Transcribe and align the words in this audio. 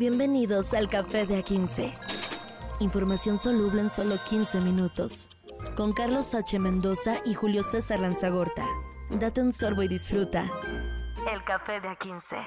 Bienvenidos 0.00 0.72
al 0.72 0.88
Café 0.88 1.26
de 1.26 1.44
A15. 1.44 1.92
Información 2.80 3.36
soluble 3.36 3.82
en 3.82 3.90
solo 3.90 4.16
15 4.30 4.62
minutos. 4.62 5.28
Con 5.76 5.92
Carlos 5.92 6.34
H. 6.34 6.58
Mendoza 6.58 7.18
y 7.26 7.34
Julio 7.34 7.62
César 7.62 8.00
Lanzagorta. 8.00 8.66
Date 9.10 9.42
un 9.42 9.52
sorbo 9.52 9.82
y 9.82 9.88
disfruta. 9.88 10.50
El 11.30 11.44
Café 11.44 11.82
de 11.82 11.88
A15. 11.88 12.42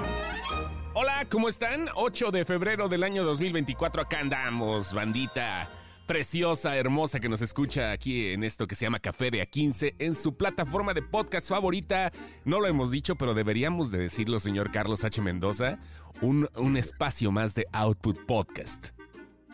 Hola, 0.95 1.27
¿cómo 1.29 1.47
están? 1.47 1.89
8 1.93 2.31
de 2.31 2.43
febrero 2.43 2.89
del 2.89 3.03
año 3.03 3.23
2024, 3.23 4.01
acá 4.01 4.17
andamos, 4.17 4.91
bandita 4.91 5.69
preciosa, 6.05 6.75
hermosa 6.75 7.19
que 7.19 7.29
nos 7.29 7.41
escucha 7.41 7.91
aquí 7.91 8.27
en 8.27 8.43
esto 8.43 8.67
que 8.67 8.75
se 8.75 8.85
llama 8.85 8.99
Café 8.99 9.31
de 9.31 9.47
A15 9.47 9.95
en 9.99 10.15
su 10.15 10.35
plataforma 10.35 10.93
de 10.93 11.01
podcast 11.01 11.49
favorita. 11.49 12.11
No 12.45 12.59
lo 12.59 12.67
hemos 12.67 12.91
dicho, 12.91 13.15
pero 13.15 13.33
deberíamos 13.33 13.91
de 13.91 13.99
decirlo, 13.99 14.39
señor 14.39 14.71
Carlos 14.71 15.03
H. 15.03 15.21
Mendoza, 15.21 15.79
un, 16.21 16.49
un 16.55 16.77
espacio 16.77 17.31
más 17.31 17.55
de 17.55 17.67
Output 17.71 18.25
Podcast. 18.25 18.89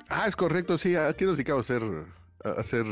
Ah, 0.09 0.27
es 0.27 0.35
correcto, 0.35 0.77
sí, 0.77 0.95
aquí 0.95 1.25
nos 1.25 1.38
dedicamos 1.38 1.69
a 1.69 1.75
hacer, 1.75 1.83
hacer 2.57 2.85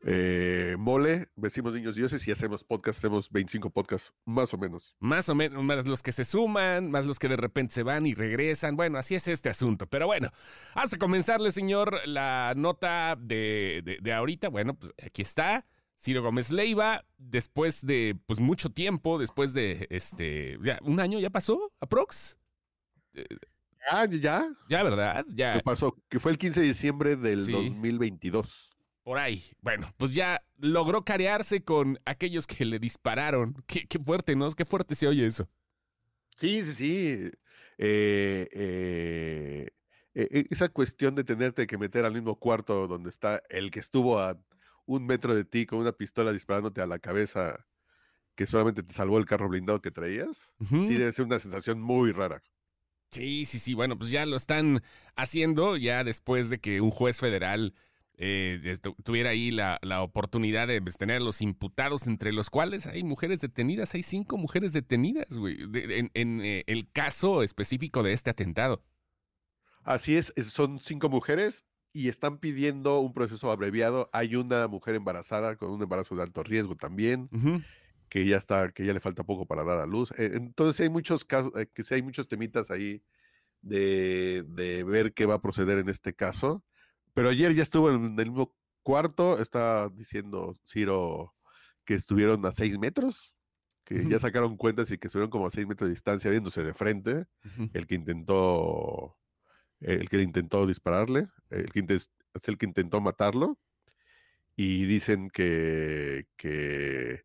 eh, 0.00 0.76
mole, 0.78 1.28
vestimos 1.34 1.74
niños 1.74 1.96
dioses 1.96 2.26
y 2.28 2.30
hacemos 2.30 2.62
podcast, 2.62 2.98
hacemos 2.98 3.30
25 3.30 3.70
podcasts, 3.70 4.12
más 4.24 4.54
o 4.54 4.58
menos. 4.58 4.96
Más 5.00 5.28
o 5.28 5.34
menos, 5.34 5.62
más 5.64 5.86
los 5.86 6.02
que 6.02 6.12
se 6.12 6.24
suman, 6.24 6.90
más 6.90 7.04
los 7.04 7.18
que 7.18 7.28
de 7.28 7.36
repente 7.36 7.74
se 7.74 7.82
van 7.82 8.06
y 8.06 8.14
regresan. 8.14 8.76
Bueno, 8.76 8.98
así 8.98 9.16
es 9.16 9.26
este 9.26 9.48
asunto. 9.48 9.86
Pero 9.88 10.06
bueno, 10.06 10.30
hasta 10.74 10.98
comenzarle, 10.98 11.50
señor, 11.50 12.00
la 12.06 12.54
nota 12.56 13.16
de, 13.20 13.98
de, 14.00 14.12
ahorita. 14.12 14.48
Bueno, 14.48 14.74
pues 14.74 14.92
aquí 15.04 15.22
está. 15.22 15.66
Ciro 16.00 16.22
Gómez 16.22 16.52
Leiva, 16.52 17.04
después 17.16 17.84
de 17.84 18.16
pues 18.26 18.38
mucho 18.38 18.70
tiempo, 18.70 19.18
después 19.18 19.52
de 19.52 19.88
este, 19.90 20.56
ya, 20.62 20.78
un 20.82 21.00
año 21.00 21.18
ya 21.18 21.30
pasó, 21.30 21.72
aprox. 21.80 22.38
Ah, 23.90 24.06
ya. 24.06 24.48
Ya, 24.68 24.84
¿verdad? 24.84 25.26
Ya. 25.28 25.54
¿Qué 25.54 25.60
pasó? 25.60 25.96
Que 26.08 26.20
fue 26.20 26.30
el 26.30 26.38
15 26.38 26.60
de 26.60 26.66
diciembre 26.66 27.16
del 27.16 27.50
2022. 27.50 28.77
Por 29.08 29.16
ahí. 29.16 29.42
Bueno, 29.62 29.90
pues 29.96 30.12
ya 30.12 30.42
logró 30.58 31.02
carearse 31.02 31.64
con 31.64 31.98
aquellos 32.04 32.46
que 32.46 32.66
le 32.66 32.78
dispararon. 32.78 33.54
Qué, 33.66 33.86
fuerte, 34.04 34.36
¿no? 34.36 34.50
Qué 34.50 34.66
fuerte 34.66 34.94
se 34.94 35.08
oye 35.08 35.26
eso. 35.26 35.48
Sí, 36.36 36.62
sí, 36.62 36.74
sí. 36.74 37.30
Eh, 37.78 38.48
eh, 38.52 39.70
e, 40.12 40.44
esa 40.50 40.68
cuestión 40.68 41.14
de 41.14 41.24
tenerte 41.24 41.66
que 41.66 41.78
meter 41.78 42.04
al 42.04 42.12
mismo 42.12 42.38
cuarto 42.38 42.86
donde 42.86 43.08
está 43.08 43.42
el 43.48 43.70
que 43.70 43.80
estuvo 43.80 44.20
a 44.20 44.38
un 44.84 45.06
metro 45.06 45.34
de 45.34 45.46
ti 45.46 45.64
con 45.64 45.78
una 45.78 45.92
pistola 45.92 46.30
disparándote 46.30 46.82
a 46.82 46.86
la 46.86 46.98
cabeza 46.98 47.64
que 48.34 48.46
solamente 48.46 48.82
te 48.82 48.92
salvó 48.92 49.16
el 49.16 49.24
carro 49.24 49.48
blindado 49.48 49.80
que 49.80 49.90
traías, 49.90 50.52
sí 50.68 50.96
debe 50.96 51.12
ser 51.12 51.24
una 51.24 51.38
sensación 51.38 51.80
muy 51.80 52.12
rara. 52.12 52.42
Sí, 53.10 53.46
sí, 53.46 53.58
sí. 53.58 53.72
Bueno, 53.72 53.98
pues 53.98 54.10
ya 54.10 54.26
lo 54.26 54.36
están 54.36 54.82
haciendo 55.16 55.78
ya 55.78 56.04
después 56.04 56.50
de 56.50 56.58
que 56.58 56.82
un 56.82 56.90
juez 56.90 57.18
federal 57.18 57.72
eh, 58.20 58.76
tuviera 59.04 59.30
ahí 59.30 59.52
la, 59.52 59.78
oportunidad 60.02 60.66
de 60.66 60.82
pues, 60.82 60.98
tener 60.98 61.18
a 61.18 61.24
los 61.24 61.40
imputados, 61.40 62.08
entre 62.08 62.32
los 62.32 62.50
cuales 62.50 62.88
hay 62.88 63.04
mujeres 63.04 63.40
detenidas, 63.40 63.94
hay 63.94 64.02
cinco 64.02 64.36
mujeres 64.36 64.72
detenidas, 64.72 65.28
güey, 65.36 65.56
en, 66.14 66.40
eh, 66.40 66.64
el 66.66 66.90
caso 66.90 67.44
específico 67.44 68.02
de 68.02 68.12
este 68.12 68.30
atentado. 68.30 68.82
Así 69.84 70.16
es, 70.16 70.34
son 70.50 70.80
cinco 70.80 71.08
mujeres 71.08 71.64
y 71.92 72.08
están 72.08 72.38
pidiendo 72.38 72.98
un 72.98 73.14
proceso 73.14 73.52
abreviado. 73.52 74.10
Hay 74.12 74.34
una 74.34 74.66
mujer 74.66 74.96
embarazada 74.96 75.54
con 75.54 75.70
un 75.70 75.80
embarazo 75.80 76.16
de 76.16 76.24
alto 76.24 76.42
riesgo 76.42 76.74
también. 76.74 77.28
que 78.08 78.26
ya 78.26 78.38
está, 78.38 78.72
que 78.72 78.84
ya 78.84 78.94
le 78.94 79.00
falta 79.00 79.22
poco 79.22 79.46
para 79.46 79.62
dar 79.62 79.78
a 79.78 79.86
luz. 79.86 80.10
Eh, 80.18 80.32
entonces 80.34 80.80
hay 80.80 80.88
muchos 80.88 81.24
casos, 81.24 81.52
que 81.72 81.84
sí 81.84 81.94
hay 81.94 82.02
muchos 82.02 82.26
temitas 82.26 82.70
ahí 82.70 83.02
de, 83.60 84.44
de, 84.48 84.82
ver 84.82 85.12
qué 85.12 85.26
va 85.26 85.34
a 85.34 85.42
proceder 85.42 85.78
en 85.78 85.88
este 85.88 86.14
caso. 86.14 86.64
Pero 87.18 87.30
ayer 87.30 87.52
ya 87.52 87.64
estuvo 87.64 87.90
en 87.90 88.16
el 88.16 88.30
mismo 88.30 88.54
cuarto, 88.84 89.42
está 89.42 89.88
diciendo 89.88 90.54
Ciro 90.68 91.34
que 91.84 91.94
estuvieron 91.94 92.46
a 92.46 92.52
seis 92.52 92.78
metros, 92.78 93.34
que 93.82 94.08
ya 94.08 94.20
sacaron 94.20 94.56
cuentas 94.56 94.88
y 94.92 94.98
que 94.98 95.08
estuvieron 95.08 95.28
como 95.28 95.48
a 95.48 95.50
seis 95.50 95.66
metros 95.66 95.88
de 95.88 95.94
distancia 95.94 96.30
viéndose 96.30 96.62
de 96.62 96.74
frente, 96.74 97.26
el 97.72 97.88
que 97.88 97.96
intentó, 97.96 99.18
el 99.80 100.08
que 100.08 100.22
intentó 100.22 100.64
dispararle, 100.64 101.26
el 101.50 101.72
que 101.72 101.84
es 101.88 102.08
el 102.46 102.56
que 102.56 102.66
intentó 102.66 103.00
matarlo, 103.00 103.58
y 104.54 104.84
dicen 104.84 105.28
que, 105.28 106.28
que 106.36 107.24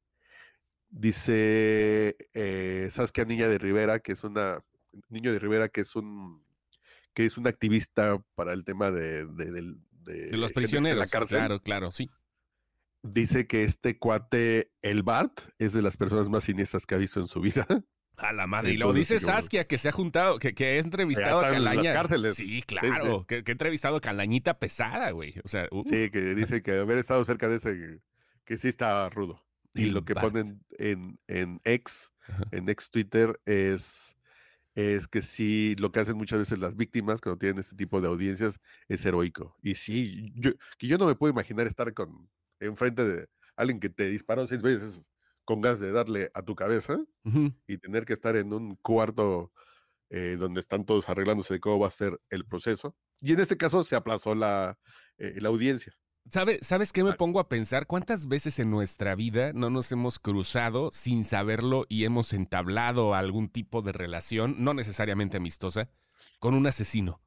dice 0.89 2.17
eh, 2.33 2.87
Saskia 2.89 3.25
Niña 3.25 3.47
de 3.47 3.59
Rivera, 3.59 3.99
que 3.99 4.13
es 4.13 4.23
una, 4.23 4.59
Niño 5.09 5.31
de 5.31 5.37
Rivera, 5.37 5.69
que 5.69 5.81
es 5.81 5.95
un 5.95 6.43
que 7.13 7.25
es 7.25 7.37
un 7.37 7.47
activista 7.47 8.23
para 8.35 8.53
el 8.53 8.63
tema 8.63 8.91
de, 8.91 9.25
de, 9.25 9.75
los 10.37 10.51
prisioneros. 10.51 10.99
la 10.99 11.07
cárcel. 11.07 11.37
Claro, 11.37 11.61
claro, 11.61 11.91
sí. 11.91 12.09
Dice 13.03 13.47
que 13.47 13.63
este 13.63 13.97
cuate, 13.97 14.71
el 14.81 15.03
Bart, 15.03 15.41
es 15.59 15.73
de 15.73 15.81
las 15.81 15.97
personas 15.97 16.29
más 16.29 16.45
siniestras 16.45 16.85
que 16.85 16.95
ha 16.95 16.97
visto 16.97 17.19
en 17.19 17.27
su 17.27 17.41
vida. 17.41 17.67
A 18.17 18.31
la 18.31 18.47
madre. 18.47 18.71
y 18.73 18.77
lo 18.77 18.93
dice 18.93 19.19
Saskia, 19.19 19.65
que 19.65 19.77
se 19.77 19.89
ha 19.89 19.91
juntado, 19.91 20.37
que, 20.39 20.53
que 20.53 20.65
ha 20.65 20.77
entrevistado 20.77 21.39
a 21.39 21.49
Calaña. 21.49 22.05
Sí, 22.31 22.61
claro. 22.61 23.25
Que, 23.25 23.43
ha 23.45 23.51
entrevistado 23.51 23.97
a 23.97 24.01
Calañita 24.01 24.59
pesada, 24.59 25.11
güey. 25.11 25.35
O 25.43 25.47
sea, 25.47 25.67
uh. 25.71 25.83
Sí, 25.85 26.09
que 26.11 26.35
dice 26.35 26.61
que 26.61 26.77
haber 26.77 26.99
estado 26.99 27.23
cerca 27.25 27.49
de 27.49 27.55
ese, 27.55 28.01
que 28.45 28.57
sí 28.57 28.67
está 28.67 29.09
rudo. 29.09 29.43
Y 29.73 29.85
lo 29.85 30.05
que 30.05 30.13
ponen 30.13 30.63
en, 30.77 31.19
en 31.27 31.59
ex, 31.63 32.13
en 32.51 32.69
ex 32.69 32.91
Twitter 32.91 33.39
es 33.45 34.15
es 34.75 35.07
que 35.07 35.21
sí, 35.21 35.75
lo 35.79 35.91
que 35.91 35.99
hacen 36.01 36.17
muchas 36.17 36.39
veces 36.39 36.59
las 36.59 36.75
víctimas 36.75 37.21
cuando 37.21 37.37
tienen 37.39 37.59
este 37.59 37.75
tipo 37.75 38.01
de 38.01 38.07
audiencias 38.07 38.59
es 38.87 39.05
heroico. 39.05 39.57
Y 39.61 39.75
sí, 39.75 40.31
yo, 40.35 40.51
que 40.77 40.87
yo 40.87 40.97
no 40.97 41.05
me 41.07 41.15
puedo 41.15 41.31
imaginar 41.31 41.67
estar 41.67 41.93
con 41.93 42.29
enfrente 42.59 43.03
de 43.05 43.27
alguien 43.55 43.79
que 43.79 43.89
te 43.89 44.07
disparó 44.07 44.47
seis 44.47 44.61
veces 44.63 45.07
con 45.45 45.61
gas 45.61 45.79
de 45.79 45.91
darle 45.91 46.31
a 46.33 46.41
tu 46.43 46.55
cabeza 46.55 47.03
y 47.67 47.77
tener 47.77 48.05
que 48.05 48.13
estar 48.13 48.35
en 48.35 48.53
un 48.53 48.75
cuarto 48.77 49.53
eh, 50.09 50.37
donde 50.39 50.61
están 50.61 50.85
todos 50.85 51.09
arreglándose 51.09 51.55
de 51.55 51.59
cómo 51.59 51.79
va 51.79 51.87
a 51.89 51.91
ser 51.91 52.19
el 52.29 52.45
proceso. 52.45 52.97
Y 53.19 53.33
en 53.33 53.39
este 53.41 53.57
caso 53.57 53.83
se 53.83 53.95
aplazó 53.95 54.35
la, 54.35 54.79
eh, 55.17 55.35
la 55.41 55.49
audiencia. 55.49 55.95
¿Sabes 56.29 56.93
qué 56.93 57.03
me 57.03 57.13
pongo 57.13 57.39
a 57.39 57.49
pensar? 57.49 57.85
¿Cuántas 57.85 58.27
veces 58.27 58.57
en 58.59 58.71
nuestra 58.71 59.13
vida 59.13 59.51
no 59.53 59.69
nos 59.69 59.91
hemos 59.91 60.19
cruzado 60.19 60.89
sin 60.91 61.23
saberlo 61.23 61.85
y 61.89 62.05
hemos 62.05 62.33
entablado 62.33 63.13
algún 63.13 63.49
tipo 63.49 63.81
de 63.81 63.91
relación, 63.91 64.55
no 64.59 64.73
necesariamente 64.73 65.37
amistosa, 65.37 65.89
con 66.39 66.55
un 66.55 66.65
asesino? 66.65 67.21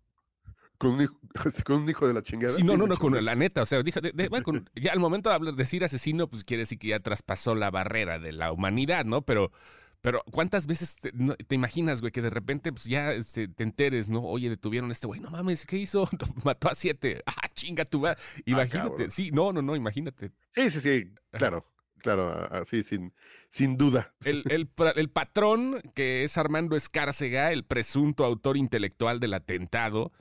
Con 0.78 0.94
un, 0.94 1.02
hijo, 1.02 1.18
con 1.64 1.82
un 1.82 1.88
hijo 1.88 2.06
de 2.06 2.14
la 2.14 2.22
chingada. 2.22 2.52
Sí, 2.52 2.62
no, 2.62 2.76
no, 2.76 2.86
no, 2.86 2.96
con 2.96 3.24
la 3.24 3.34
neta. 3.34 3.62
O 3.62 3.66
sea, 3.66 3.82
dije, 3.82 4.00
ya 4.74 4.92
al 4.92 5.00
momento 5.00 5.28
de 5.28 5.34
hablar, 5.36 5.54
decir 5.54 5.84
asesino, 5.84 6.28
pues 6.28 6.44
quiere 6.44 6.62
decir 6.62 6.78
que 6.78 6.88
ya 6.88 7.00
traspasó 7.00 7.54
la 7.54 7.70
barrera 7.70 8.18
de 8.18 8.32
la 8.32 8.52
humanidad, 8.52 9.04
¿no? 9.04 9.22
Pero 9.22 9.52
pero 10.00 10.22
¿cuántas 10.30 10.66
veces 10.66 10.96
te, 10.96 11.54
imaginas, 11.54 12.00
güey, 12.00 12.12
que 12.12 12.22
de 12.22 12.30
repente 12.30 12.72
pues, 12.72 12.84
ya 12.84 13.12
este, 13.12 13.48
te 13.48 13.62
enteres, 13.64 14.08
¿no? 14.08 14.22
Oye, 14.22 14.48
detuvieron 14.48 14.90
a 14.90 14.92
este 14.92 15.06
güey, 15.06 15.20
no 15.20 15.30
mames, 15.30 15.66
¿qué 15.66 15.76
hizo? 15.76 16.08
Mató 16.44 16.70
a 16.70 16.74
siete. 16.74 17.22
Ah, 17.26 17.48
chinga 17.52 17.84
tu 17.84 18.00
va. 18.00 18.12
Ah, 18.12 18.42
imagínate. 18.44 19.10
sí, 19.10 19.30
no, 19.32 19.52
no, 19.52 19.62
no, 19.62 19.76
imagínate. 19.76 20.32
Sí, 20.50 20.70
sí, 20.70 20.80
sí, 20.80 21.10
claro. 21.30 21.64
Claro, 21.98 22.46
así 22.52 22.82
sin, 22.84 23.14
sin 23.50 23.76
duda. 23.76 24.14
El, 24.22 24.44
el, 24.50 24.68
el, 24.94 25.10
patrón, 25.10 25.80
que 25.94 26.24
es 26.24 26.38
Armando 26.38 26.76
Escárcega, 26.76 27.50
el 27.52 27.64
presunto 27.64 28.24
autor 28.24 28.56
intelectual 28.56 29.18
del 29.18 29.34
atentado, 29.34 30.12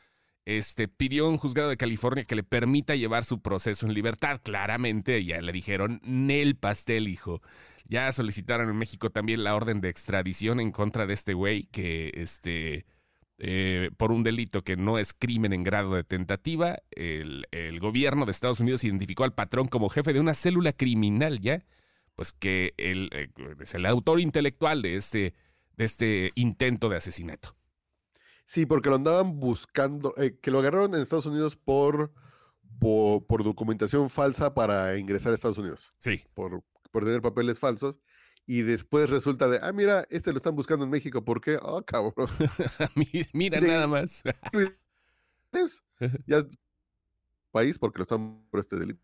este, 0.46 0.88
pidió 0.88 1.26
a 1.26 1.30
un 1.30 1.38
juzgado 1.38 1.70
de 1.70 1.78
California 1.78 2.24
que 2.24 2.36
le 2.36 2.44
permita 2.44 2.96
llevar 2.96 3.24
su 3.24 3.42
proceso 3.42 3.86
en 3.86 3.94
libertad. 3.94 4.40
Claramente, 4.44 5.24
ya 5.24 5.42
le 5.42 5.52
dijeron, 5.52 6.02
Nel 6.04 6.56
pastel, 6.56 7.08
hijo. 7.08 7.42
Ya 7.88 8.12
solicitaron 8.12 8.70
en 8.70 8.78
México 8.78 9.12
también 9.12 9.44
la 9.44 9.56
orden 9.56 9.80
de 9.80 9.90
extradición 9.90 10.60
en 10.60 10.72
contra 10.72 11.06
de 11.06 11.14
este 11.14 11.34
güey 11.34 11.64
que, 11.66 12.12
este, 12.16 12.86
eh, 13.38 13.92
por 13.98 14.12
un 14.12 14.24
delito 14.24 14.64
que 14.64 14.76
no 14.76 14.98
es 14.98 15.14
crimen 15.14 15.54
en 15.54 15.64
grado 15.64 15.94
de 15.94 16.04
tentativa, 16.04 16.80
el, 16.92 17.46
gobierno 17.80 18.26
de 18.26 18.32
Estados 18.32 18.60
Unidos 18.60 18.84
identificó 18.84 19.24
al 19.24 19.34
patrón 19.34 19.68
como 19.68 19.90
jefe 19.90 20.14
de 20.14 20.20
una 20.20 20.34
célula 20.34 20.74
criminal, 20.74 21.40
¿ya? 21.40 21.64
Pues 22.16 22.34
que 22.34 22.74
él 22.78 23.10
eh, 23.12 23.30
es 23.60 23.76
el 23.76 23.86
autor 23.86 24.20
intelectual 24.20 24.82
de 24.82 24.96
este, 24.96 25.36
de 25.76 25.86
este 25.86 26.32
intento 26.36 26.90
de 26.90 26.98
asesinato. 26.98 27.56
Sí, 28.46 28.66
porque 28.66 28.90
lo 28.90 28.96
andaban 28.96 29.40
buscando, 29.40 30.14
eh, 30.18 30.40
que 30.42 30.50
lo 30.50 30.60
agarraron 30.60 30.96
en 30.96 31.02
Estados 31.02 31.26
Unidos 31.26 31.56
por, 31.56 32.14
por, 32.80 33.26
por, 33.26 33.44
documentación 33.44 34.10
falsa 34.10 34.54
para 34.54 34.98
ingresar 34.98 35.32
a 35.32 35.36
Estados 35.36 35.58
Unidos. 35.58 35.94
Sí. 36.00 36.24
Por, 36.34 36.64
por 36.96 37.04
tener 37.04 37.22
papeles 37.22 37.60
falsos. 37.60 38.00
Y 38.48 38.62
después 38.62 39.10
resulta 39.10 39.50
de, 39.50 39.60
ah, 39.62 39.74
mira, 39.74 40.08
este 40.10 40.32
lo 40.32 40.38
están 40.38 40.56
buscando 40.56 40.86
en 40.86 40.92
México. 40.92 41.26
¿Por 41.26 41.42
qué? 41.42 41.60
Oh, 41.62 41.84
cabrón. 41.84 42.30
mira, 43.34 43.60
nada 43.60 43.86
más. 43.86 44.24
ya 46.26 46.46
país 47.52 47.78
porque 47.78 48.00
lo 48.00 48.04
están 48.04 48.48
por 48.50 48.62
este 48.62 48.78
delito. 48.78 49.02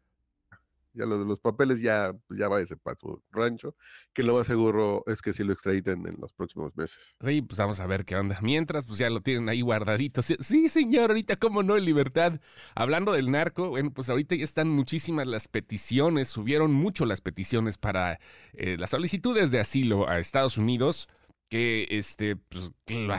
Ya 0.94 1.06
lo 1.06 1.18
de 1.18 1.26
los 1.26 1.40
papeles 1.40 1.82
ya, 1.82 2.14
pues, 2.28 2.40
ya 2.40 2.48
váyase 2.48 2.76
para 2.78 2.98
rancho, 3.32 3.76
que 4.14 4.24
lo 4.24 4.36
más 4.36 4.48
seguro 4.48 5.04
es 5.08 5.22
que 5.22 5.34
sí 5.34 5.44
lo 5.44 5.54
extraditen 5.54 6.06
en 6.06 6.16
los 6.20 6.34
próximos 6.34 6.76
meses. 6.76 7.16
Sí, 7.22 7.42
pues 7.42 7.58
vamos 7.58 7.80
a 7.80 7.88
ver 7.88 8.06
qué 8.06 8.16
onda. 8.16 8.38
Mientras, 8.42 8.86
pues 8.86 8.98
ya 8.98 9.10
lo 9.10 9.22
tienen 9.22 9.48
ahí 9.50 9.62
guardadito. 9.62 10.22
Sí, 10.22 10.68
señor, 10.70 11.12
ahorita 11.12 11.38
cómo 11.38 11.64
no 11.64 11.78
en 11.78 11.86
libertad. 11.86 12.40
Hablando 12.76 13.14
del 13.14 13.32
narco, 13.32 13.70
bueno, 13.70 13.92
pues 13.92 14.10
ahorita 14.10 14.36
ya 14.36 14.44
están 14.44 14.70
muchísimas 14.70 15.28
las 15.28 15.48
peticiones, 15.48 16.28
subieron 16.28 16.74
mucho 16.74 17.06
las 17.06 17.22
peticiones 17.22 17.78
para 17.78 18.20
eh, 18.54 18.78
las 18.78 18.90
solicitudes 18.90 19.52
de 19.52 19.60
asilo 19.60 20.10
a 20.10 20.20
Estados 20.20 20.58
Unidos 20.58 21.08
que 21.52 21.86
este, 21.90 22.38
pues, 22.38 22.72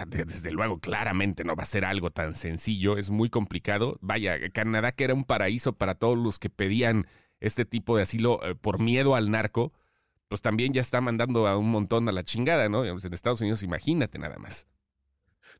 desde 0.08 0.52
luego, 0.52 0.80
claramente 0.80 1.44
no 1.44 1.54
va 1.54 1.64
a 1.64 1.66
ser 1.66 1.84
algo 1.84 2.08
tan 2.08 2.34
sencillo, 2.34 2.96
es 2.96 3.10
muy 3.10 3.28
complicado. 3.28 3.98
Vaya, 4.00 4.38
Canadá, 4.54 4.92
que 4.92 5.04
era 5.04 5.12
un 5.12 5.24
paraíso 5.24 5.74
para 5.74 5.96
todos 5.96 6.16
los 6.16 6.38
que 6.38 6.48
pedían 6.48 7.06
este 7.42 7.64
tipo 7.64 7.96
de 7.96 8.04
asilo 8.04 8.40
eh, 8.44 8.54
por 8.54 8.80
miedo 8.80 9.14
al 9.16 9.30
narco, 9.30 9.72
pues 10.28 10.40
también 10.40 10.72
ya 10.72 10.80
está 10.80 11.00
mandando 11.00 11.46
a 11.46 11.58
un 11.58 11.70
montón 11.70 12.08
a 12.08 12.12
la 12.12 12.22
chingada, 12.22 12.68
¿no? 12.68 12.84
en 12.84 12.96
Estados 13.12 13.40
Unidos, 13.40 13.62
imagínate 13.62 14.18
nada 14.18 14.38
más. 14.38 14.68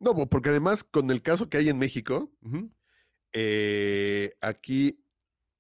No, 0.01 0.15
porque 0.15 0.49
además, 0.49 0.85
con 0.85 1.11
el 1.11 1.23
caso 1.23 1.49
que 1.49 1.59
hay 1.59 1.69
en 1.69 1.79
México, 1.79 2.33
eh, 3.33 4.33
aquí 4.41 5.05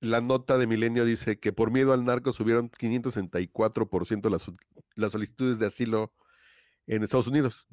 la 0.00 0.20
nota 0.20 0.58
de 0.58 0.66
Milenio 0.66 1.04
dice 1.04 1.38
que 1.38 1.52
por 1.52 1.70
miedo 1.70 1.92
al 1.92 2.04
narco 2.04 2.32
subieron 2.32 2.70
564% 2.70 4.30
las, 4.30 4.50
las 4.94 5.12
solicitudes 5.12 5.58
de 5.58 5.66
asilo 5.66 6.14
en 6.86 7.02
Estados 7.02 7.26
Unidos. 7.26 7.66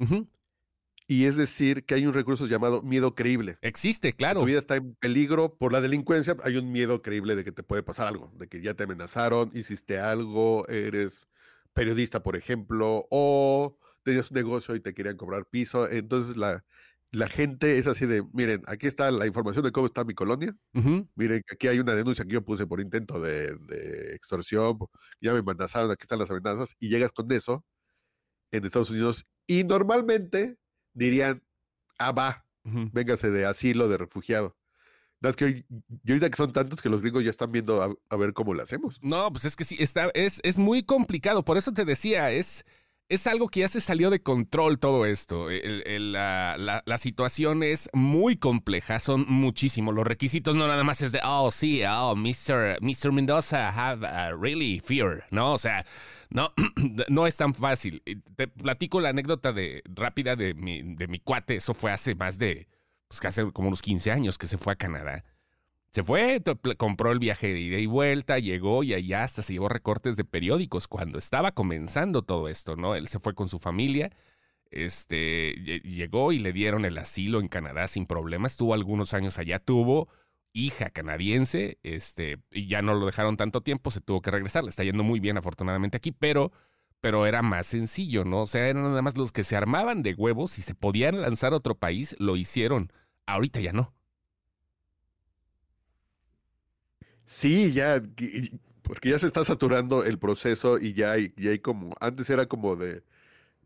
Y 1.12 1.26
es 1.26 1.36
decir, 1.36 1.86
que 1.86 1.96
hay 1.96 2.06
un 2.06 2.14
recurso 2.14 2.46
llamado 2.46 2.84
miedo 2.84 3.16
creíble. 3.16 3.58
Existe, 3.64 4.14
claro. 4.14 4.42
Tu 4.42 4.46
vida 4.46 4.60
está 4.60 4.76
en 4.76 4.94
peligro 4.94 5.58
por 5.58 5.74
la 5.74 5.82
delincuencia. 5.82 6.38
Hay 6.44 6.56
un 6.56 6.72
miedo 6.72 7.02
creíble 7.02 7.36
de 7.36 7.44
que 7.44 7.52
te 7.52 7.64
puede 7.64 7.82
pasar 7.82 8.08
algo, 8.08 8.32
de 8.36 8.48
que 8.48 8.62
ya 8.62 8.76
te 8.76 8.84
amenazaron, 8.84 9.50
hiciste 9.56 9.98
algo, 9.98 10.68
eres 10.68 11.28
periodista, 11.74 12.22
por 12.22 12.36
ejemplo, 12.36 13.08
o 13.10 13.80
tenías 14.04 14.30
un 14.30 14.36
negocio 14.36 14.76
y 14.76 14.82
te 14.82 14.94
querían 14.94 15.18
cobrar 15.18 15.48
piso. 15.48 15.90
Entonces 15.90 16.38
la, 16.38 16.64
la 17.12 17.28
gente 17.28 17.80
es 17.80 17.88
así 17.88 18.06
de, 18.06 18.24
miren, 18.32 18.62
aquí 18.68 18.86
está 18.86 19.10
la 19.10 19.26
información 19.26 19.66
de 19.66 19.72
cómo 19.72 19.88
está 19.88 20.04
mi 20.04 20.14
colonia. 20.14 20.56
Miren, 21.16 21.42
aquí 21.52 21.68
hay 21.70 21.80
una 21.80 21.96
denuncia 21.96 22.24
que 22.24 22.34
yo 22.34 22.46
puse 22.46 22.68
por 22.68 22.82
intento 22.82 23.20
de, 23.20 23.56
de 23.56 24.14
extorsión, 24.14 24.78
ya 25.20 25.34
me 25.34 25.40
amenazaron, 25.40 25.90
aquí 25.90 26.04
están 26.04 26.20
las 26.20 26.30
amenazas, 26.30 26.76
y 26.80 26.90
llegas 26.90 27.12
con 27.12 27.32
eso 27.32 27.66
en 28.52 28.64
Estados 28.64 28.92
Unidos 28.92 29.26
y 29.48 29.64
normalmente 29.64 30.59
dirían, 31.00 31.42
ah, 31.98 32.12
va, 32.12 32.46
véngase 32.64 33.32
de 33.32 33.46
asilo, 33.46 33.88
de 33.88 33.98
refugiado. 33.98 34.56
No, 35.22 35.30
es 35.30 35.36
que 35.36 35.66
yo 36.04 36.14
ahorita 36.14 36.30
que 36.30 36.38
son 36.38 36.54
tantos 36.54 36.82
que 36.82 36.90
los 36.90 37.02
gringos 37.02 37.24
ya 37.24 37.30
están 37.30 37.52
viendo 37.52 37.98
a, 38.10 38.16
ver 38.16 38.34
cómo 38.34 38.54
lo 38.54 38.64
hacemos. 38.64 39.00
No, 39.02 39.30
pues 39.32 39.46
es 39.46 39.56
que 39.56 39.66
sí, 39.66 39.76
está, 39.80 40.12
es, 40.14 40.40
es 40.44 40.60
muy 40.60 40.84
complicado. 40.84 41.44
Por 41.44 41.58
eso 41.58 41.74
te 41.74 41.84
decía, 41.84 42.32
es, 42.32 42.64
es 43.10 43.28
algo 43.28 43.50
que 43.50 43.62
ya 43.62 43.68
se 43.68 43.82
salió 43.82 44.12
de 44.12 44.22
control 44.22 44.80
todo 44.80 45.06
esto. 45.06 45.50
la, 45.50 46.84
la, 46.86 46.98
situación 46.98 47.64
es 47.64 47.90
muy 47.92 48.38
compleja, 48.38 49.00
son 49.00 49.26
muchísimos. 49.28 49.94
Los 49.94 50.08
requisitos 50.08 50.56
no 50.56 50.70
nada 50.70 50.86
más 50.86 51.02
es 51.02 51.12
de, 51.12 51.20
oh, 51.26 51.52
sí, 51.52 51.82
oh, 51.84 52.16
Mr. 52.16 52.78
Mr. 52.82 53.12
Mendoza 53.12 53.70
have 53.70 54.08
a 54.08 54.34
really 54.34 54.80
fear, 54.80 55.26
¿no? 55.32 55.52
O 55.52 55.58
sea, 55.58 55.86
no, 56.30 56.54
no 57.10 57.28
es 57.28 57.38
tan 57.38 57.54
fácil. 57.54 58.04
Te 58.36 58.48
platico 58.48 59.02
la 59.02 59.10
anécdota 59.10 59.52
de, 59.52 59.84
rápida 59.86 60.36
de 60.36 60.54
mi, 60.54 60.82
de 60.96 61.08
mi 61.08 61.20
cuate. 61.20 61.56
Eso 61.56 61.74
fue 61.74 61.92
hace 61.92 62.16
más 62.16 62.38
de, 62.38 62.68
pues 63.08 63.24
hace 63.26 63.52
como 63.52 63.70
unos 63.70 63.82
15 63.82 64.12
años 64.12 64.38
que 64.38 64.48
se 64.48 64.58
fue 64.58 64.74
a 64.74 64.78
Canadá. 64.78 65.24
Se 65.92 66.04
fue, 66.04 66.42
compró 66.78 67.12
el 67.12 67.18
viaje 67.18 67.52
de 67.52 67.60
ida 67.60 67.80
y 67.80 67.88
vuelta, 67.88 68.38
llegó 68.38 68.84
y 68.84 68.94
allá 68.94 69.24
hasta 69.24 69.42
se 69.42 69.54
llevó 69.54 69.70
recortes 69.70 70.16
de 70.16 70.24
periódicos 70.24 70.88
cuando 70.88 71.18
estaba 71.18 71.52
comenzando 71.52 72.22
todo 72.22 72.48
esto, 72.48 72.76
¿no? 72.76 72.94
Él 72.94 73.08
se 73.08 73.20
fue 73.20 73.34
con 73.34 73.50
su 73.50 73.58
familia, 73.58 74.12
este, 74.70 75.56
llegó 75.84 76.32
y 76.32 76.38
le 76.38 76.54
dieron 76.54 76.86
el 76.86 76.96
asilo 77.00 77.40
en 77.40 77.48
Canadá 77.48 77.88
sin 77.88 78.06
problemas, 78.06 78.52
estuvo 78.52 78.76
algunos 78.76 79.16
años 79.16 79.40
allá, 79.40 79.58
tuvo 79.58 80.10
hija 80.54 80.90
canadiense, 80.90 81.80
este, 81.84 82.40
y 82.52 82.68
ya 82.68 82.82
no 82.82 82.94
lo 82.96 83.06
dejaron 83.06 83.38
tanto 83.38 83.62
tiempo, 83.62 83.92
se 83.92 84.02
tuvo 84.02 84.22
que 84.22 84.32
regresar, 84.32 84.64
le 84.64 84.70
está 84.70 84.84
yendo 84.84 85.04
muy 85.04 85.20
bien 85.20 85.38
afortunadamente 85.38 85.98
aquí, 85.98 86.12
pero, 86.12 86.52
pero 87.02 87.26
era 87.26 87.42
más 87.42 87.68
sencillo, 87.68 88.26
¿no? 88.26 88.42
O 88.42 88.48
sea, 88.48 88.68
eran 88.68 88.84
nada 88.84 89.02
más 89.02 89.18
los 89.18 89.32
que 89.32 89.44
se 89.44 89.56
armaban 89.56 90.04
de 90.04 90.14
huevos 90.14 90.58
y 90.60 90.62
se 90.62 90.76
podían 90.76 91.22
lanzar 91.22 91.54
a 91.54 91.58
otro 91.58 91.76
país, 91.76 92.16
lo 92.20 92.36
hicieron. 92.36 92.92
Ahorita 93.26 93.60
ya 93.60 93.74
no. 93.74 93.94
Sí, 97.26 97.72
ya, 97.72 98.02
porque 98.82 99.10
ya 99.10 99.20
se 99.20 99.28
está 99.28 99.44
saturando 99.44 100.04
el 100.04 100.18
proceso 100.18 100.80
y 100.80 100.94
ya 100.94 101.12
hay, 101.12 101.32
ya 101.38 101.52
hay 101.52 101.60
como, 101.60 101.96
antes 102.00 102.28
era 102.32 102.48
como 102.48 102.76
de, 102.76 103.04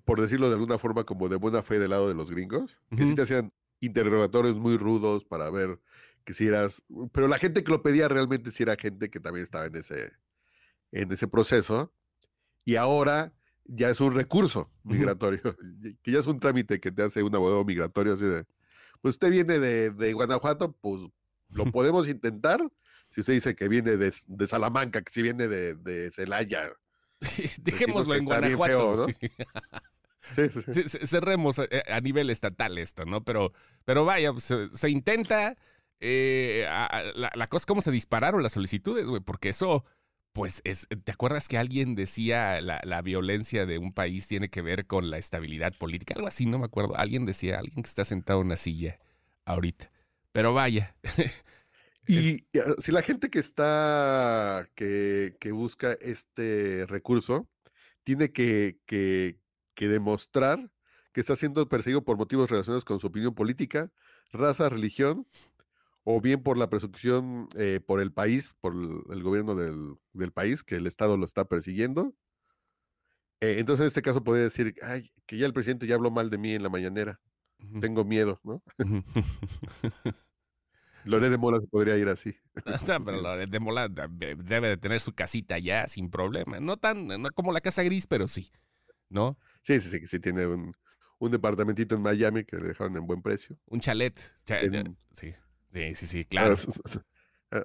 por 0.05 0.21
decirlo 0.21 0.49
de 0.49 0.55
alguna 0.55 0.77
forma, 0.77 1.05
como 1.05 1.29
de 1.29 1.37
buena 1.37 1.63
fe 1.63 1.79
del 1.79 1.91
lado 1.91 2.09
de 2.09 2.15
los 2.15 2.29
gringos, 2.31 2.77
que 2.95 3.03
sí 3.07 3.15
te 3.15 3.23
hacían 3.23 3.53
interrogatorios 3.79 4.59
muy 4.59 4.77
rudos 4.77 5.25
para 5.25 5.49
ver 5.49 5.79
que 6.23 6.33
si 6.33 6.47
eras, 6.47 6.83
pero 7.11 7.27
la 7.27 7.37
gente 7.37 7.63
que 7.63 7.71
lo 7.71 7.81
pedía 7.81 8.07
realmente 8.07 8.51
sí 8.51 8.63
era 8.63 8.75
gente 8.75 9.09
que 9.09 9.19
también 9.19 9.43
estaba 9.43 9.65
en 9.65 9.75
ese, 9.75 10.13
en 10.91 11.11
ese 11.11 11.27
proceso, 11.27 11.93
y 12.65 12.75
ahora 12.75 13.33
ya 13.65 13.89
es 13.89 13.99
un 14.01 14.13
recurso 14.13 14.71
migratorio, 14.83 15.41
que 16.03 16.11
ya 16.11 16.19
es 16.19 16.27
un 16.27 16.39
trámite 16.39 16.79
que 16.79 16.91
te 16.91 17.03
hace 17.03 17.23
un 17.23 17.35
abogado 17.35 17.63
migratorio, 17.65 18.13
así 18.13 18.25
de, 18.25 18.45
pues 19.01 19.15
usted 19.15 19.31
viene 19.31 19.59
de, 19.59 20.13
Guanajuato, 20.13 20.71
pues 20.73 21.03
lo 21.49 21.65
podemos 21.71 22.07
intentar, 22.07 22.61
si 23.09 23.21
usted 23.21 23.33
dice 23.33 23.55
que 23.55 23.67
viene 23.67 23.97
de, 23.97 24.47
Salamanca, 24.47 25.01
que 25.01 25.11
si 25.11 25.21
viene 25.21 25.47
de, 25.47 26.11
Celaya. 26.11 26.71
Pues 27.19 27.63
Dejémoslo 27.63 28.15
en 28.15 28.25
Guanajuato. 28.25 29.07
Cerremos 31.05 31.59
a, 31.59 32.01
nivel 32.01 32.29
estatal 32.29 32.77
esto, 32.77 33.05
¿no? 33.05 33.23
Pero, 33.23 33.51
pero 33.85 34.05
vaya, 34.05 34.31
se 34.39 34.89
intenta, 34.89 35.57
eh, 36.05 36.67
la, 37.15 37.47
cosa, 37.47 37.65
cómo 37.65 37.79
se 37.79 37.91
dispararon 37.91 38.43
las 38.43 38.51
solicitudes, 38.51 39.05
güey, 39.05 39.21
porque 39.21 39.49
eso, 39.49 39.85
pues, 40.33 40.61
es, 40.65 40.87
¿te 41.03 41.11
acuerdas 41.13 41.47
que 41.47 41.57
alguien 41.57 41.95
decía 41.95 42.59
la, 42.59 42.81
la, 42.83 43.01
violencia 43.01 43.65
de 43.65 43.77
un 43.77 43.93
país 43.93 44.27
tiene 44.27 44.49
que 44.49 44.61
ver 44.61 44.85
con 44.85 45.09
la 45.09 45.17
estabilidad 45.17 45.73
política? 45.77 46.13
Algo 46.15 46.27
así, 46.27 46.45
no 46.45 46.59
me 46.59 46.65
acuerdo. 46.65 46.97
Alguien 46.97 47.25
decía, 47.25 47.57
alguien 47.57 47.83
que 47.83 47.87
está 47.87 48.03
sentado 48.03 48.41
en 48.41 48.47
una 48.47 48.57
silla 48.57 48.99
ahorita. 49.45 49.91
Pero 50.33 50.53
vaya. 50.53 50.97
y 52.07 52.45
ah, 52.59 52.75
si 52.79 52.91
la 52.91 53.01
gente 53.01 53.29
que 53.29 53.39
está, 53.39 54.67
que, 54.75 55.37
que 55.39 55.53
busca 55.53 55.93
este 56.01 56.85
recurso, 56.87 57.47
tiene 58.03 58.33
que, 58.33 58.77
que, 58.85 59.39
que 59.73 59.87
demostrar 59.87 60.69
que 61.13 61.21
está 61.21 61.35
siendo 61.35 61.69
perseguido 61.69 62.03
por 62.03 62.17
motivos 62.17 62.49
relacionados 62.49 62.83
con 62.83 62.99
su 62.99 63.07
opinión 63.07 63.35
política, 63.35 63.91
raza, 64.31 64.67
religión, 64.67 65.27
o 66.03 66.19
bien 66.21 66.43
por 66.43 66.57
la 66.57 66.69
persecución 66.69 67.47
eh, 67.55 67.79
por 67.85 68.01
el 68.01 68.11
país, 68.11 68.53
por 68.59 68.73
el, 68.73 69.23
gobierno 69.23 69.55
del, 69.55 70.31
país, 70.33 70.63
que 70.63 70.75
el 70.75 70.87
Estado 70.87 71.17
lo 71.17 71.25
está 71.25 71.45
persiguiendo. 71.45 72.13
Eh, 73.39 73.55
entonces, 73.59 73.83
en 73.83 73.87
este 73.87 74.01
caso, 74.01 74.23
podría 74.23 74.43
decir, 74.43 74.75
ay, 74.81 75.11
que 75.25 75.37
ya 75.37 75.45
el 75.45 75.53
presidente 75.53 75.87
ya 75.87 75.95
habló 75.95 76.11
mal 76.11 76.29
de 76.29 76.37
mí 76.37 76.51
en 76.53 76.63
la 76.63 76.69
mañanera. 76.69 77.19
Tengo 77.79 78.03
miedo, 78.03 78.41
¿no? 78.43 78.61
Loré 81.05 81.29
de 81.29 81.37
Mola 81.37 81.59
se 81.59 81.67
podría 81.67 81.97
ir 81.97 82.07
así. 82.07 82.35
pero 83.05 83.21
Loré 83.21 83.47
de 83.47 83.59
Mola 83.59 83.89
debe 83.89 84.69
de 84.69 84.77
tener 84.77 84.99
su 84.99 85.13
casita 85.13 85.59
ya 85.59 85.87
sin 85.87 86.09
problema. 86.09 86.59
No 86.59 86.77
tan 86.77 87.07
no 87.07 87.29
como 87.31 87.51
la 87.51 87.61
Casa 87.61 87.83
Gris, 87.83 88.07
pero 88.07 88.27
sí, 88.27 88.51
¿no? 89.09 89.37
Sí, 89.63 89.79
sí, 89.79 89.89
sí, 89.89 90.07
sí 90.07 90.19
tiene 90.19 90.45
un, 90.45 90.73
un 91.19 91.31
departamentito 91.31 91.95
en 91.95 92.01
Miami 92.01 92.43
que 92.43 92.57
le 92.57 92.69
dejaron 92.69 92.95
en 92.97 93.05
buen 93.05 93.21
precio. 93.21 93.57
Un 93.67 93.79
chalet. 93.79 94.17
sí. 95.13 95.33
Sí, 95.73 95.95
sí, 95.95 96.07
sí, 96.07 96.25
claro. 96.25 96.55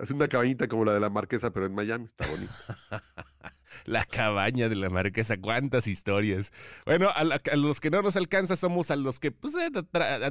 Es 0.02 0.10
una 0.10 0.28
cabañita 0.28 0.68
como 0.68 0.84
la 0.84 0.92
de 0.92 1.00
la 1.00 1.08
Marquesa, 1.08 1.50
pero 1.50 1.66
en 1.66 1.74
Miami. 1.74 2.04
Está 2.04 2.26
bonito. 2.26 2.52
la 3.86 4.04
cabaña 4.04 4.68
de 4.68 4.76
la 4.76 4.90
Marquesa. 4.90 5.38
¿Cuántas 5.38 5.86
historias? 5.86 6.52
Bueno, 6.84 7.08
a, 7.14 7.24
los 7.56 7.80
que 7.80 7.90
no 7.90 8.02
nos 8.02 8.16
alcanza 8.16 8.56
somos 8.56 8.90
a 8.90 8.96
los 8.96 9.18
que 9.18 9.30
pues, 9.30 9.54
eh, 9.54 9.70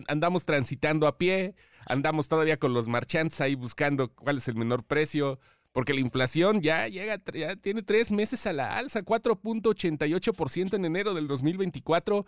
andamos 0.08 0.46
transitando 0.46 1.08
a 1.08 1.18
pie, 1.18 1.56
andamos 1.88 2.30
todavía 2.30 2.58
con 2.58 2.74
los 2.74 2.88
marchantes 2.88 3.42
ahí 3.42 3.56
buscando 3.56 4.14
cuál 4.14 4.38
es 4.38 4.48
el 4.48 4.56
menor 4.56 4.84
precio, 4.84 5.40
porque 5.72 5.94
la 5.94 6.02
inflación 6.02 6.62
ya 6.62 6.88
llega, 6.88 7.20
ya 7.34 7.56
tiene 7.56 7.82
tres 7.82 8.12
meses 8.12 8.46
a 8.46 8.54
la 8.54 8.78
alza, 8.78 9.02
4.88% 9.02 10.76
en 10.76 10.86
enero 10.86 11.14
del 11.14 11.28
2024. 11.28 12.26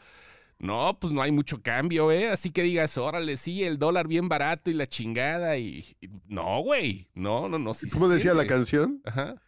No, 0.60 0.98
pues 1.00 1.13
no 1.13 1.22
hay 1.22 1.32
mucho 1.32 1.62
cambio, 1.62 2.12
¿eh? 2.12 2.28
Así 2.30 2.51
que 2.51 2.63
digas, 2.63 2.98
órale, 2.98 3.38
sí, 3.38 3.63
el 3.63 3.80
dólar 3.80 4.08
bien 4.10 4.28
barato 4.28 4.70
y 4.70 4.74
la 4.74 4.88
chingada 4.88 5.58
y... 5.58 5.86
no, 6.28 6.60
güey, 6.62 7.08
no, 7.13 7.48
no, 7.48 7.58
no. 7.58 7.74
Sí 7.74 7.89
¿Cómo 7.89 8.10
decía 8.10 8.34
la 8.34 8.46
canción? 8.46 9.01
Ajá. 9.06 9.42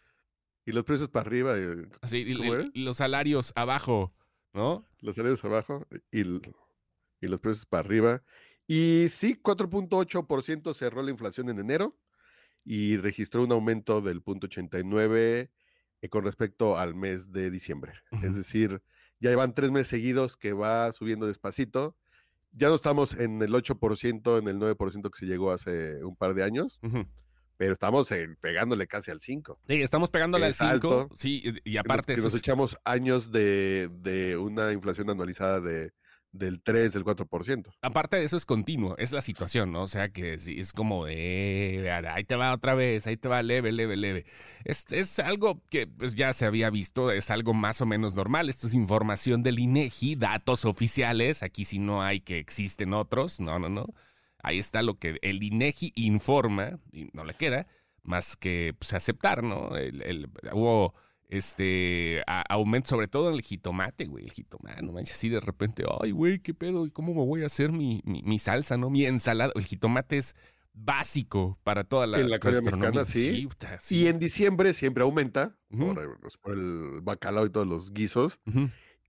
Y 0.65 0.71
los 0.71 0.85
precios 0.85 1.09
para 1.09 1.27
arriba. 1.27 1.57
Eh, 1.57 1.89
Así, 2.01 2.19
y, 2.19 2.81
los 2.81 2.97
salarios 2.97 3.51
abajo, 3.55 4.13
¿no? 4.53 4.87
Los 4.99 5.15
salarios 5.15 5.43
abajo 5.43 5.85
y, 6.11 6.21
y 6.21 7.27
los 7.27 7.39
precios 7.41 7.65
para 7.65 7.85
arriba. 7.85 8.23
Y 8.65 9.09
sí, 9.11 9.37
4.8% 9.41 10.73
cerró 10.73 11.03
la 11.03 11.11
inflación 11.11 11.49
en 11.49 11.59
enero. 11.59 11.97
y 12.63 12.95
registró 12.95 13.43
un 13.43 13.51
aumento 13.51 13.99
del 14.01 14.21
punto 14.21 14.45
89 14.45 15.51
eh, 16.01 16.09
con 16.09 16.23
respecto 16.23 16.77
al 16.77 16.95
mes 16.95 17.33
de 17.33 17.51
diciembre. 17.51 17.93
Es 18.23 18.35
decir, 18.35 18.81
ya 19.21 19.29
llevan 19.29 19.53
tres 19.53 19.71
meses 19.71 19.87
seguidos 19.87 20.35
que 20.35 20.51
va 20.51 20.91
subiendo 20.91 21.27
despacito. 21.27 21.95
Ya 22.51 22.67
no 22.67 22.75
estamos 22.75 23.13
en 23.13 23.41
el 23.41 23.53
8%, 23.53 24.39
en 24.39 24.47
el 24.47 24.57
9% 24.57 25.09
que 25.09 25.19
se 25.19 25.25
llegó 25.25 25.51
hace 25.51 26.03
un 26.03 26.17
par 26.17 26.33
de 26.33 26.43
años, 26.43 26.81
pero 27.55 27.73
estamos 27.73 28.09
pegándole 28.41 28.87
casi 28.87 29.11
al 29.11 29.21
5. 29.21 29.59
Sí, 29.69 29.81
estamos 29.81 30.09
pegándole 30.09 30.47
al 30.47 30.55
5. 30.55 31.09
Sí, 31.15 31.53
y 31.63 31.77
aparte... 31.77 32.15
Que 32.15 32.21
nos, 32.21 32.35
echamos 32.35 32.77
años 32.83 33.31
de, 33.31 33.89
de 33.93 34.35
una 34.35 34.73
inflación 34.73 35.09
anualizada 35.09 35.61
de 35.61 35.93
del 36.31 36.61
3, 36.61 36.93
del 36.93 37.03
4%. 37.03 37.73
Aparte 37.81 38.17
de 38.17 38.23
eso 38.23 38.37
es 38.37 38.45
continuo, 38.45 38.95
es 38.97 39.11
la 39.11 39.21
situación, 39.21 39.71
¿no? 39.71 39.83
O 39.83 39.87
sea 39.87 40.09
que 40.09 40.37
sí, 40.37 40.57
es 40.57 40.73
como, 40.73 41.07
eh, 41.07 41.91
ahí 41.91 42.23
te 42.23 42.35
va 42.35 42.53
otra 42.53 42.73
vez, 42.73 43.07
ahí 43.07 43.17
te 43.17 43.27
va 43.27 43.43
leve, 43.43 43.71
leve, 43.71 43.97
leve. 43.97 44.25
Es, 44.63 44.85
es 44.91 45.19
algo 45.19 45.61
que 45.69 45.87
pues, 45.87 46.15
ya 46.15 46.33
se 46.33 46.45
había 46.45 46.69
visto, 46.69 47.11
es 47.11 47.29
algo 47.29 47.53
más 47.53 47.81
o 47.81 47.85
menos 47.85 48.15
normal. 48.15 48.49
Esto 48.49 48.67
es 48.67 48.73
información 48.73 49.43
del 49.43 49.59
INEGI, 49.59 50.15
datos 50.15 50.65
oficiales. 50.65 51.43
Aquí 51.43 51.65
sí 51.65 51.79
no 51.79 52.01
hay 52.01 52.21
que 52.21 52.39
existen 52.39 52.93
otros, 52.93 53.39
no, 53.39 53.59
no, 53.59 53.69
no. 53.69 53.87
Ahí 54.43 54.57
está 54.57 54.81
lo 54.81 54.97
que 54.97 55.19
el 55.21 55.43
INEGI 55.43 55.93
informa, 55.95 56.79
y 56.91 57.09
no 57.13 57.23
le 57.25 57.33
queda 57.33 57.67
más 58.03 58.35
que 58.35 58.73
pues, 58.77 58.93
aceptar, 58.93 59.43
¿no? 59.43 59.75
el, 59.75 60.29
hubo 60.53 60.95
este, 61.31 62.21
aumento, 62.49 62.89
sobre 62.89 63.07
todo 63.07 63.29
en 63.29 63.35
el 63.35 63.41
jitomate, 63.41 64.05
güey, 64.05 64.25
el 64.25 64.31
jitomate, 64.31 64.81
no 64.81 64.91
manches, 64.91 65.15
así 65.15 65.29
de 65.29 65.39
repente, 65.39 65.85
ay, 66.01 66.11
güey, 66.11 66.39
qué 66.39 66.53
pedo, 66.53 66.85
¿y 66.85 66.91
cómo 66.91 67.13
me 67.13 67.25
voy 67.25 67.43
a 67.43 67.45
hacer 67.45 67.71
mi, 67.71 68.01
mi, 68.03 68.37
salsa, 68.37 68.77
no? 68.77 68.89
Mi 68.89 69.05
ensalada, 69.05 69.53
el 69.55 69.63
jitomate 69.63 70.17
es 70.17 70.35
básico 70.73 71.57
para 71.63 71.85
toda 71.85 72.05
la, 72.05 72.19
en 72.19 72.29
la 72.29 72.37
mexicana, 72.37 73.05
sí. 73.05 73.47
Y 73.89 74.07
en 74.07 74.19
diciembre 74.19 74.73
siempre 74.73 75.03
aumenta, 75.03 75.55
por, 75.69 76.53
el 76.53 76.99
bacalao 77.01 77.45
y 77.45 77.49
todos 77.49 77.65
los 77.65 77.93
guisos, 77.93 78.41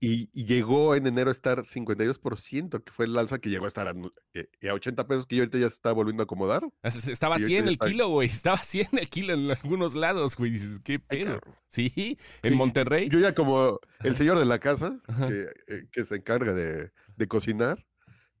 y, 0.05 0.45
llegó 0.45 0.95
en 0.95 1.07
enero 1.07 1.29
a 1.29 1.31
estar 1.31 1.59
52%, 1.59 2.83
que 2.83 2.91
fue 2.91 3.05
el 3.05 3.17
alza 3.17 3.39
que 3.39 3.49
llegó 3.49 3.63
a 3.63 3.67
estar 3.69 3.87
a, 3.87 3.93
80 3.93 5.01
eh, 5.01 5.05
pesos, 5.05 5.25
que 5.25 5.39
ahorita 5.39 5.57
ya 5.57 5.69
se 5.69 5.75
está 5.75 5.93
volviendo 5.93 6.23
a 6.23 6.25
acomodar. 6.25 6.67
Estaba 6.83 7.39
100 7.39 7.69
el 7.69 7.79
kilo, 7.79 8.09
güey. 8.09 8.27
Estaba 8.29 8.57
100 8.57 8.87
el 8.99 9.09
kilo 9.09 9.33
en 9.33 9.51
algunos 9.51 9.95
lados, 9.95 10.35
güey. 10.35 10.51
Dices, 10.51 10.79
qué 10.83 10.99
pedo. 10.99 11.39
Sí, 11.69 12.17
en 12.41 12.57
Monterrey. 12.57 13.07
Yo 13.07 13.19
ya 13.19 13.33
como 13.33 13.79
el 14.03 14.17
señor 14.17 14.37
de 14.39 14.45
la 14.45 14.59
casa, 14.59 14.99
eh, 15.29 15.47
que, 15.89 16.03
se 16.03 16.15
encarga 16.15 16.53
de, 16.53 16.91
de, 17.15 17.27
cocinar, 17.29 17.85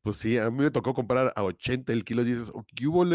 pues 0.01 0.17
sí, 0.17 0.37
a 0.37 0.51
mí 0.51 0.63
me 0.63 0.71
tocó 0.71 0.93
comprar 0.93 1.31
a 1.33 1.43
80 1.43 1.93
el 1.93 2.03
kilo 2.03 2.23
y 2.23 2.25
dices, 2.25 2.51
oh, 2.53 2.65
¿qué 2.75 2.87
hubo, 2.87 3.05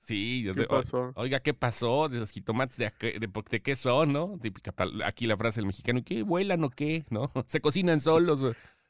Sí, 0.00 0.46
¿Qué 0.54 0.64
pasó? 0.64 1.12
oiga, 1.16 1.40
¿qué 1.40 1.54
pasó? 1.54 2.08
De 2.08 2.18
los 2.18 2.30
jitomates 2.30 2.76
de, 2.76 2.92
de, 3.00 3.62
qué 3.62 3.76
son, 3.76 4.12
¿no? 4.12 4.38
Típica, 4.40 4.74
aquí 5.04 5.26
la 5.26 5.36
frase 5.36 5.60
del 5.60 5.66
mexicano, 5.66 6.02
¿qué 6.04 6.22
vuelan 6.22 6.64
o 6.64 6.70
qué? 6.70 7.04
¿No? 7.10 7.30
Se 7.46 7.60
cocinan 7.60 8.00
solos. 8.00 8.44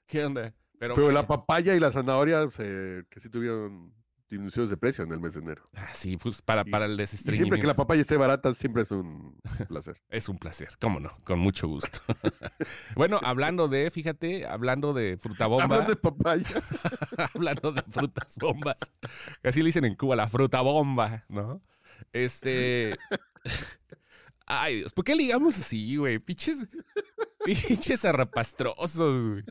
¿Qué 0.07 0.25
onda? 0.25 0.55
Pero, 0.79 1.12
la 1.12 1.27
papaya 1.27 1.77
y 1.77 1.81
la 1.81 1.93
zanahoria 1.93 2.49
que 2.49 3.21
sí 3.21 3.29
tuvieron 3.29 3.93
disminuciones 4.33 4.71
de 4.71 4.77
precio 4.77 5.05
en 5.05 5.12
el 5.12 5.21
mes 5.21 5.35
de 5.35 5.41
enero. 5.41 5.62
Ah, 5.75 5.91
sí, 5.95 6.17
pues 6.17 6.41
para, 6.41 6.65
para 6.65 6.87
el 6.87 6.97
desestreñimiento. 6.97 7.45
siempre 7.45 7.61
que 7.61 7.67
la 7.67 7.75
papaya 7.75 8.01
esté 8.01 8.17
barata, 8.17 8.55
siempre 8.55 8.83
es 8.83 8.91
un 8.91 9.39
placer. 9.69 10.01
es 10.09 10.29
un 10.29 10.39
placer, 10.39 10.69
cómo 10.81 11.01
no, 11.01 11.17
con 11.25 11.39
mucho 11.39 11.69
gusto. 11.69 12.01
bueno, 12.97 13.21
hablando 13.23 13.69
de, 13.69 13.91
fíjate, 13.91 14.47
hablando 14.47 14.95
de 14.95 15.19
fruta 15.19 15.47
bomba. 15.47 15.65
Hablando 15.65 15.91
de 15.91 15.97
papaya. 15.97 16.47
hablando 17.35 17.73
de 17.73 17.83
frutas 17.83 18.37
bombas. 18.39 18.93
Así 19.43 19.61
le 19.61 19.67
dicen 19.67 19.85
en 19.85 19.95
Cuba, 19.95 20.17
la 20.17 20.29
fruta 20.29 20.61
bomba, 20.62 21.25
¿no? 21.29 21.61
Este... 22.12 22.97
Ay, 24.47 24.79
Dios, 24.79 24.93
¿por 24.93 25.05
qué 25.05 25.15
ligamos 25.15 25.59
así, 25.59 25.97
güey? 25.97 26.19
Pinches, 26.19 26.67
pinches 27.45 28.05
arrapastrosos, 28.05 29.31
güey. 29.31 29.45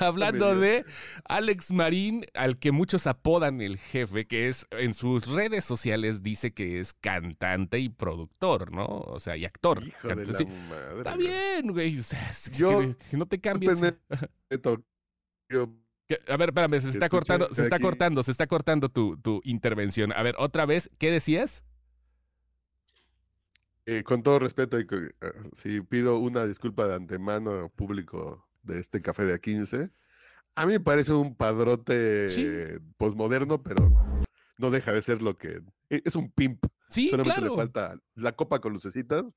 Hablando 0.00 0.56
de 0.56 0.84
Alex 1.24 1.72
Marín, 1.72 2.26
al 2.34 2.58
que 2.58 2.72
muchos 2.72 3.06
apodan 3.06 3.60
el 3.60 3.78
jefe, 3.78 4.26
que 4.26 4.48
es 4.48 4.66
en 4.70 4.94
sus 4.94 5.26
redes 5.26 5.64
sociales 5.64 6.22
dice 6.22 6.52
que 6.52 6.80
es 6.80 6.92
cantante 6.94 7.78
y 7.78 7.88
productor, 7.88 8.72
¿no? 8.72 8.86
O 8.86 9.20
sea, 9.20 9.36
y 9.36 9.44
actor. 9.44 9.82
Está 10.96 11.16
bien, 11.16 11.72
güey. 11.72 11.98
no 13.12 13.26
te 13.26 13.40
cambies. 13.40 13.80
a 16.28 16.36
ver, 16.36 16.50
espérame, 16.50 16.80
se 16.80 16.90
está 16.90 17.08
cortando, 17.08 17.52
se 17.52 17.62
está 17.62 17.78
cortando, 17.78 18.22
se 18.22 18.30
está 18.30 18.46
cortando 18.46 18.88
tu, 18.88 19.16
tu 19.16 19.40
intervención. 19.44 20.12
A 20.12 20.22
ver, 20.22 20.34
otra 20.38 20.66
vez, 20.66 20.90
¿qué 20.98 21.10
decías? 21.10 21.64
Eh, 23.88 24.02
con 24.02 24.24
todo 24.24 24.40
respeto, 24.40 24.80
y 24.80 24.86
ah, 25.22 25.32
si 25.52 25.80
pido 25.80 26.18
una 26.18 26.44
disculpa 26.44 26.88
de 26.88 26.96
antemano 26.96 27.70
público 27.76 28.44
de 28.64 28.80
este 28.80 29.00
café 29.00 29.24
de 29.24 29.40
A15, 29.40 29.92
a 30.56 30.66
mí 30.66 30.72
me 30.72 30.80
parece 30.80 31.12
un 31.12 31.36
padrote 31.36 32.80
posmoderno, 32.96 33.62
pero 33.62 33.88
no 34.58 34.70
deja 34.70 34.92
de 34.92 35.02
ser 35.02 35.22
lo 35.22 35.38
que 35.38 35.60
e, 35.88 36.02
es 36.04 36.16
un 36.16 36.32
pimp. 36.32 36.66
Sí, 36.88 37.08
Solamente 37.10 37.40
le 37.40 37.50
falta 37.50 37.96
la 38.14 38.32
copa 38.32 38.60
con 38.60 38.72
lucecitas 38.72 39.34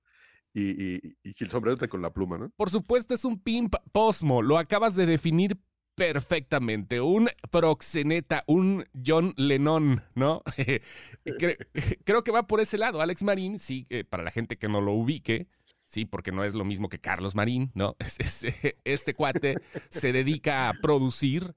y, 0.51 0.71
y, 0.71 1.17
y, 1.23 1.35
el 1.39 1.49
sombrero 1.49 1.77
con 1.87 2.01
la 2.01 2.11
pluma, 2.11 2.37
¿no? 2.37 2.49
Por 2.55 2.71
supuesto, 2.71 3.13
es 3.13 3.25
un 3.25 3.39
pimp 3.39 3.75
posmo. 3.91 4.41
Lo 4.41 4.57
acabas 4.57 4.95
de 4.95 5.05
definir 5.05 5.59
perfectamente. 5.99 7.01
Un 7.01 7.29
proxeneta, 7.51 8.45
un 8.47 8.85
John 9.05 9.33
Lennon, 9.35 10.01
¿no? 10.15 10.41
Creo 12.05 12.23
que 12.23 12.31
va 12.31 12.47
por 12.47 12.61
ese 12.61 12.77
lado. 12.77 13.01
Alex 13.01 13.21
Marín, 13.23 13.59
sí, 13.59 13.85
para 14.09 14.23
la 14.23 14.31
gente 14.31 14.57
que 14.57 14.69
no 14.69 14.79
lo 14.79 14.93
ubique, 14.93 15.47
sí, 15.85 16.05
porque 16.05 16.31
no 16.31 16.45
es 16.45 16.53
lo 16.53 16.63
mismo 16.63 16.87
que 16.87 16.99
Carlos 16.99 17.35
Marín, 17.35 17.71
¿no? 17.73 17.97
Este 18.85 19.13
cuate 19.13 19.55
se 19.89 20.13
dedica 20.13 20.69
a 20.69 20.73
producir 20.73 21.53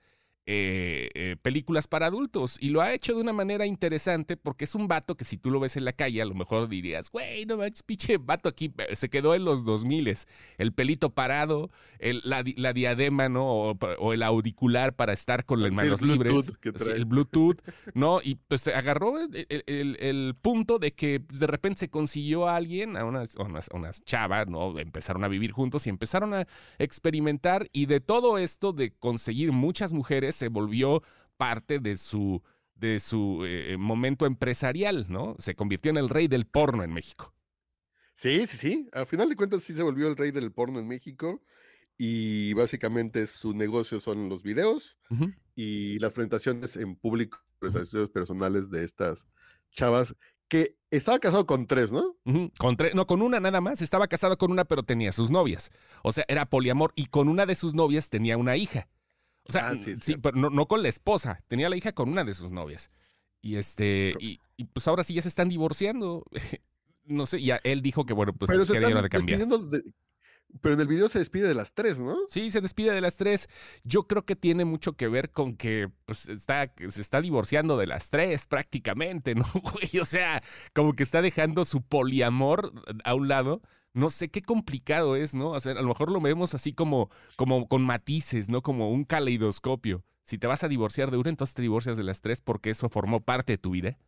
eh, 0.46 1.10
eh, 1.14 1.36
películas 1.40 1.86
para 1.86 2.06
adultos 2.06 2.58
y 2.60 2.70
lo 2.70 2.80
ha 2.80 2.92
hecho 2.92 3.14
de 3.14 3.20
una 3.20 3.32
manera 3.32 3.64
interesante 3.64 4.36
porque 4.36 4.64
es 4.64 4.74
un 4.74 4.88
vato 4.88 5.16
que 5.16 5.24
si 5.24 5.36
tú 5.36 5.50
lo 5.50 5.60
ves 5.60 5.76
en 5.76 5.84
la 5.84 5.92
calle 5.92 6.20
a 6.20 6.24
lo 6.24 6.34
mejor 6.34 6.68
dirías, 6.68 7.10
güey, 7.10 7.46
no 7.46 7.56
manches, 7.56 7.82
pinche 7.82 8.18
vato 8.18 8.48
aquí, 8.48 8.72
eh, 8.88 8.96
se 8.96 9.08
quedó 9.08 9.34
en 9.34 9.44
los 9.44 9.64
2000 9.64 10.02
el 10.58 10.72
pelito 10.72 11.10
parado, 11.10 11.70
el, 11.98 12.22
la, 12.24 12.42
diadema, 12.42 13.28
¿no? 13.28 13.46
O, 13.46 14.12
el 14.12 14.22
auricular 14.22 14.94
para 14.94 15.12
estar 15.12 15.44
con 15.44 15.62
las 15.62 15.70
manos 15.72 16.02
libres, 16.02 16.52
el 16.94 17.04
Bluetooth, 17.04 17.60
¿no? 17.94 18.20
Y 18.22 18.34
pues 18.34 18.62
se 18.62 18.74
agarró 18.74 19.14
el, 19.20 20.34
punto 20.42 20.78
de 20.78 20.92
que 20.92 21.20
pues, 21.20 21.38
de 21.38 21.46
repente 21.46 21.80
se 21.80 21.88
consiguió 21.88 22.48
a 22.48 22.56
alguien, 22.56 22.96
a 22.96 23.04
unas, 23.04 23.36
unas, 23.36 23.68
unas 23.72 24.04
chavas, 24.04 24.48
¿no? 24.48 24.78
Empezaron 24.78 25.24
a 25.24 25.28
vivir 25.28 25.52
juntos 25.52 25.86
y 25.86 25.90
empezaron 25.90 26.34
a 26.34 26.46
experimentar 26.78 27.68
y 27.72 27.86
de 27.86 28.00
todo 28.00 28.38
esto 28.38 28.72
de 28.72 28.92
conseguir 28.92 29.52
muchas 29.52 29.92
mujeres, 29.92 30.31
se 30.32 30.48
volvió 30.48 31.02
parte 31.36 31.78
de 31.78 31.96
su, 31.96 32.42
de 32.74 33.00
su 33.00 33.44
eh, 33.44 33.76
momento 33.78 34.26
empresarial, 34.26 35.06
¿no? 35.08 35.36
Se 35.38 35.54
convirtió 35.54 35.90
en 35.90 35.98
el 35.98 36.08
rey 36.08 36.28
del 36.28 36.46
porno 36.46 36.82
en 36.82 36.92
México. 36.92 37.34
Sí, 38.14 38.46
sí, 38.46 38.56
sí. 38.56 38.88
Al 38.92 39.06
final 39.06 39.28
de 39.28 39.36
cuentas 39.36 39.62
sí 39.62 39.74
se 39.74 39.82
volvió 39.82 40.08
el 40.08 40.16
rey 40.16 40.30
del 40.30 40.52
porno 40.52 40.78
en 40.78 40.88
México 40.88 41.42
y 41.96 42.52
básicamente 42.54 43.26
su 43.26 43.54
negocio 43.54 44.00
son 44.00 44.28
los 44.28 44.42
videos 44.42 44.98
y 45.54 45.98
las 45.98 46.12
presentaciones 46.12 46.76
en 46.76 46.96
público, 46.96 47.38
presentaciones 47.58 48.08
personales 48.10 48.70
de 48.70 48.84
estas 48.84 49.26
chavas 49.70 50.14
que 50.48 50.76
estaba 50.90 51.18
casado 51.18 51.46
con 51.46 51.66
tres, 51.66 51.90
¿no? 51.90 52.16
Con 52.58 52.76
tres, 52.76 52.94
no, 52.94 53.06
con 53.06 53.22
una 53.22 53.40
nada 53.40 53.62
más. 53.62 53.80
Estaba 53.80 54.06
casado 54.06 54.36
con 54.36 54.50
una, 54.50 54.66
pero 54.66 54.82
tenía 54.82 55.10
sus 55.10 55.30
novias. 55.30 55.70
O 56.02 56.12
sea, 56.12 56.24
era 56.28 56.44
poliamor 56.44 56.92
y 56.94 57.06
con 57.06 57.28
una 57.28 57.46
de 57.46 57.54
sus 57.54 57.72
novias 57.72 58.10
tenía 58.10 58.36
una 58.36 58.56
hija. 58.56 58.88
O 59.44 59.52
sea, 59.52 59.70
ah, 59.70 59.76
sí, 59.78 60.16
pero 60.16 60.36
no, 60.36 60.66
con 60.66 60.82
la 60.82 60.88
esposa, 60.88 61.42
tenía 61.48 61.68
la 61.68 61.76
hija 61.76 61.92
con 61.92 62.08
una 62.08 62.24
de 62.24 62.34
sus 62.34 62.52
novias. 62.52 62.90
Y 63.40 63.56
este, 63.56 64.14
y, 64.20 64.38
pues 64.72 64.86
ahora 64.86 65.02
sí 65.02 65.14
ya 65.14 65.22
se 65.22 65.28
están 65.28 65.48
divorciando. 65.48 66.24
no 67.04 67.26
sé, 67.26 67.40
y 67.40 67.50
él 67.64 67.82
dijo 67.82 68.06
que 68.06 68.14
bueno, 68.14 68.32
pues 68.32 68.50
pero 68.50 68.64
que 68.64 68.78
de 68.78 69.08
cambiar. 69.08 69.48
pero 70.60 70.74
en 70.74 70.80
el 70.80 70.86
video 70.86 71.08
se 71.08 71.18
despide 71.18 71.48
de 71.48 71.54
las 71.54 71.72
tres, 71.72 71.98
¿no? 71.98 72.16
Sí, 72.28 72.52
se 72.52 72.60
despide 72.60 72.92
de 72.92 73.00
las 73.00 73.16
tres. 73.16 73.48
Yo 73.82 74.06
creo 74.06 74.24
que 74.24 74.36
tiene 74.36 74.64
mucho 74.64 74.92
que 74.92 75.08
ver 75.08 75.30
con 75.30 75.56
que 75.56 75.90
pues, 76.04 76.28
está, 76.28 76.72
se 76.88 77.00
está 77.00 77.20
divorciando 77.20 77.76
de 77.76 77.88
las 77.88 78.10
tres 78.10 78.46
prácticamente, 78.46 79.34
¿no? 79.34 79.44
o 80.00 80.04
sea, 80.04 80.40
como 80.72 80.92
que 80.92 81.02
está 81.02 81.20
dejando 81.20 81.64
su 81.64 81.82
poliamor 81.82 82.72
a 83.04 83.14
un 83.14 83.26
lado 83.26 83.60
no 83.94 84.10
sé 84.10 84.28
qué 84.28 84.42
complicado 84.42 85.16
es, 85.16 85.34
¿no? 85.34 85.50
O 85.50 85.60
sea, 85.60 85.72
a 85.72 85.82
lo 85.82 85.88
mejor 85.88 86.10
lo 86.10 86.20
vemos 86.20 86.54
así 86.54 86.72
como, 86.72 87.10
como 87.36 87.68
con 87.68 87.82
matices, 87.82 88.48
¿no? 88.48 88.62
Como 88.62 88.90
un 88.90 89.04
caleidoscopio. 89.04 90.04
Si 90.24 90.38
te 90.38 90.46
vas 90.46 90.64
a 90.64 90.68
divorciar 90.68 91.10
de 91.10 91.18
una, 91.18 91.30
entonces 91.30 91.54
te 91.54 91.62
divorcias 91.62 91.96
de 91.96 92.04
las 92.04 92.20
tres 92.20 92.40
porque 92.40 92.70
eso 92.70 92.88
formó 92.88 93.20
parte 93.20 93.54
de 93.54 93.58
tu 93.58 93.70
vida. 93.70 93.98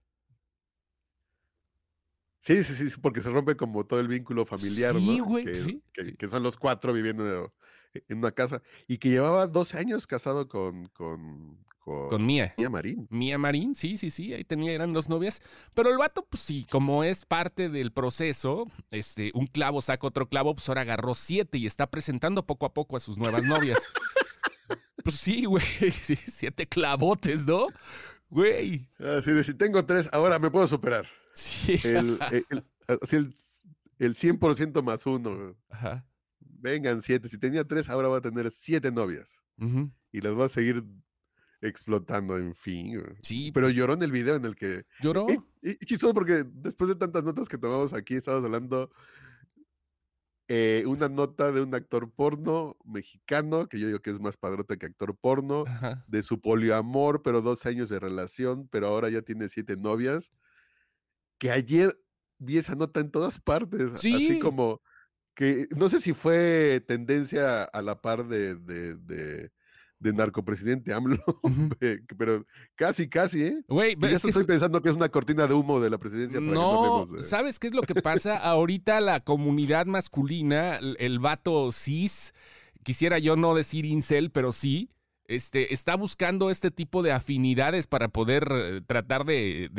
Sí, 2.38 2.62
sí, 2.62 2.90
sí, 2.90 2.96
porque 3.00 3.22
se 3.22 3.30
rompe 3.30 3.56
como 3.56 3.86
todo 3.86 4.00
el 4.00 4.08
vínculo 4.08 4.44
familiar, 4.44 4.94
sí, 4.94 5.18
¿no? 5.18 5.24
Güey, 5.24 5.46
que, 5.46 5.54
sí, 5.54 5.82
que, 6.18 6.28
son 6.28 6.42
los 6.42 6.58
cuatro 6.58 6.92
viviendo 6.92 7.54
en 7.94 8.18
una 8.18 8.32
casa 8.32 8.60
y 8.86 8.98
que 8.98 9.08
llevaba 9.08 9.46
12 9.46 9.78
años 9.78 10.06
casado 10.06 10.46
con, 10.46 10.88
con, 10.88 11.58
con, 11.84 12.24
Mía. 12.24 12.54
Mía 12.56 12.70
Marín. 12.70 13.06
Mía 13.10 13.36
Marín, 13.36 13.74
sí, 13.74 13.98
sí, 13.98 14.08
sí, 14.08 14.32
ahí 14.32 14.42
tenía, 14.44 14.72
eran 14.72 14.94
dos 14.94 15.10
novias. 15.10 15.42
Pero 15.74 15.90
el 15.90 15.98
vato, 15.98 16.24
pues 16.24 16.42
sí, 16.42 16.66
como 16.70 17.04
es 17.04 17.26
parte 17.26 17.68
del 17.68 17.92
proceso, 17.92 18.66
este, 18.90 19.30
un 19.34 19.46
clavo 19.46 19.82
saca 19.82 20.06
otro 20.06 20.28
clavo, 20.28 20.54
pues 20.54 20.68
ahora 20.68 20.80
agarró 20.80 21.12
siete 21.12 21.58
y 21.58 21.66
está 21.66 21.90
presentando 21.90 22.46
poco 22.46 22.64
a 22.64 22.72
poco 22.72 22.96
a 22.96 23.00
sus 23.00 23.18
nuevas 23.18 23.44
novias. 23.44 23.78
pues 25.04 25.16
sí, 25.16 25.44
güey, 25.44 25.64
siete 25.90 26.66
clavotes, 26.66 27.46
¿no? 27.46 27.66
Güey. 28.30 28.88
Así 28.98 29.32
de, 29.32 29.44
si 29.44 29.52
tengo 29.52 29.84
tres, 29.84 30.08
ahora 30.12 30.38
me 30.38 30.50
puedo 30.50 30.66
superar. 30.66 31.06
Sí. 31.34 31.78
El, 31.84 32.18
el, 32.32 32.64
el, 32.88 33.34
el 33.98 34.14
100% 34.14 34.82
más 34.82 35.04
uno. 35.04 35.54
Ajá. 35.68 36.06
Vengan 36.40 37.02
siete. 37.02 37.28
Si 37.28 37.38
tenía 37.38 37.64
tres, 37.64 37.90
ahora 37.90 38.08
voy 38.08 38.18
a 38.18 38.22
tener 38.22 38.50
siete 38.50 38.90
novias. 38.90 39.28
Y 40.10 40.20
las 40.20 40.34
voy 40.34 40.44
a 40.44 40.48
seguir 40.48 40.82
explotando, 41.64 42.36
en 42.36 42.54
fin. 42.54 43.02
Sí. 43.22 43.50
Pero 43.52 43.70
lloró 43.70 43.94
en 43.94 44.02
el 44.02 44.12
video 44.12 44.36
en 44.36 44.44
el 44.44 44.54
que. 44.54 44.84
¿Lloró? 45.00 45.26
Y, 45.62 45.76
chistoso 45.84 46.14
porque 46.14 46.44
después 46.46 46.88
de 46.88 46.96
tantas 46.96 47.24
notas 47.24 47.48
que 47.48 47.58
tomamos 47.58 47.92
aquí, 47.92 48.14
estábamos 48.14 48.44
hablando 48.44 48.90
eh, 50.46 50.84
una 50.86 51.08
nota 51.08 51.52
de 51.52 51.62
un 51.62 51.74
actor 51.74 52.12
porno 52.12 52.76
mexicano, 52.84 53.66
que 53.66 53.78
yo 53.78 53.86
digo 53.86 54.00
que 54.00 54.10
es 54.10 54.20
más 54.20 54.36
padrote 54.36 54.76
que 54.76 54.86
actor 54.86 55.16
porno, 55.16 55.64
de 56.06 56.22
su 56.22 56.40
poliamor, 56.40 57.22
pero 57.22 57.40
dos 57.40 57.64
años 57.64 57.88
de 57.88 57.98
relación, 57.98 58.68
pero 58.68 58.88
ahora 58.88 59.08
ya 59.08 59.22
tiene 59.22 59.48
siete 59.48 59.76
novias. 59.76 60.32
Que 61.38 61.50
ayer 61.50 61.98
vi 62.38 62.58
esa 62.58 62.74
nota 62.74 63.00
en 63.00 63.10
todas 63.10 63.40
partes. 63.40 63.98
¿Sí? 63.98 64.14
Así 64.14 64.38
como 64.38 64.82
que 65.34 65.66
no 65.74 65.88
sé 65.88 66.00
si 66.00 66.12
fue 66.12 66.84
tendencia 66.86 67.64
a 67.64 67.82
la 67.82 68.00
par 68.00 68.26
de, 68.26 68.54
de, 68.54 68.94
de, 68.96 69.50
de 70.04 70.12
narcopresidente 70.12 70.92
AMLO, 70.92 71.18
pero 72.18 72.44
casi, 72.76 73.08
casi, 73.08 73.42
¿eh? 73.42 73.64
Güey, 73.68 73.96
ya 73.98 74.10
estoy 74.10 74.44
pensando 74.44 74.82
que 74.82 74.90
es 74.90 74.94
una 74.94 75.08
cortina 75.08 75.46
de 75.46 75.54
humo 75.54 75.80
de 75.80 75.88
la 75.88 75.96
presidencia. 75.96 76.40
no, 76.40 77.08
¿sabes 77.20 77.58
qué 77.58 77.68
es 77.68 77.74
lo 77.74 77.80
que 77.82 77.94
pasa? 78.02 78.36
Ahorita 78.36 79.00
la 79.00 79.20
comunidad 79.20 79.86
masculina, 79.86 80.76
el 80.76 81.18
vato 81.20 81.72
cis, 81.72 82.34
quisiera 82.82 83.18
yo 83.18 83.36
no 83.36 83.54
decir 83.54 83.86
incel, 83.86 84.30
pero 84.30 84.52
sí, 84.52 84.90
este, 85.26 85.72
está 85.72 85.96
buscando 85.96 86.50
este 86.50 86.70
tipo 86.70 87.02
de 87.02 87.12
afinidades 87.12 87.86
para 87.86 88.08
poder 88.08 88.48
eh, 88.50 88.80
tratar 88.86 89.24
de, 89.24 89.70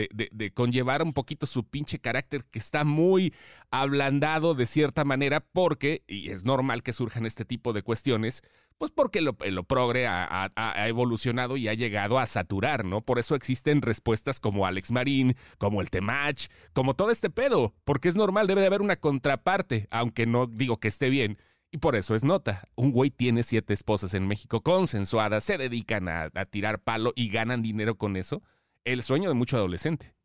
conllevar 0.53 1.03
un 1.03 1.13
poquito 1.13 1.45
su 1.45 1.63
pinche 1.63 1.99
carácter 1.99 2.45
que 2.45 2.59
está 2.59 2.83
muy 2.83 3.33
ablandado 3.69 4.55
de 4.55 4.65
cierta 4.65 5.03
manera 5.03 5.41
porque, 5.41 6.03
y 6.07 6.29
es 6.29 6.45
normal 6.45 6.83
que 6.83 6.93
surjan 6.93 7.25
este 7.25 7.45
tipo 7.45 7.73
de 7.73 7.83
cuestiones, 7.83 8.41
pues 8.77 8.91
porque 8.91 9.21
lo, 9.21 9.35
progre 9.35 10.05
ha, 10.07 10.51
evolucionado 10.87 11.55
y 11.55 11.69
ha 11.69 11.73
llegado 11.73 12.19
a 12.19 12.25
saturar, 12.25 12.83
¿no? 12.83 13.01
Por 13.01 13.19
eso 13.19 13.35
existen 13.35 13.81
respuestas 13.81 14.41
como 14.41 14.65
Alex 14.65 14.91
Marín, 14.91 15.35
como 15.57 15.79
el 15.79 15.89
Temach, 15.89 16.47
como 16.73 16.93
todo 16.93 17.11
este 17.11 17.29
pedo, 17.29 17.73
porque 17.85 18.09
es 18.09 18.15
normal, 18.15 18.47
debe 18.47 18.61
de 18.61 18.67
haber 18.67 18.81
una 18.81 18.97
contraparte, 18.97 19.87
aunque 19.91 20.25
no 20.25 20.47
digo 20.47 20.79
que 20.79 20.89
esté 20.89 21.09
bien 21.09 21.37
y 21.75 21.77
por 21.77 21.97
eso 21.97 22.15
es 22.15 22.23
nota. 22.23 22.63
Un 22.75 22.93
güey 22.93 23.09
tiene 23.11 23.43
siete 23.43 23.73
esposas 23.73 24.13
en 24.13 24.25
México 24.29 24.61
consensuadas, 24.61 25.43
se 25.43 25.57
dedican 25.57 26.07
a, 26.07 26.29
tirar 26.49 26.79
palo 26.79 27.11
y 27.17 27.27
ganan 27.27 27.61
dinero 27.61 27.97
con 27.97 28.15
eso. 28.15 28.41
El 28.85 29.03
sueño 29.03 29.27
de 29.27 29.35
mucho 29.35 29.57
adolescente. 29.57 30.15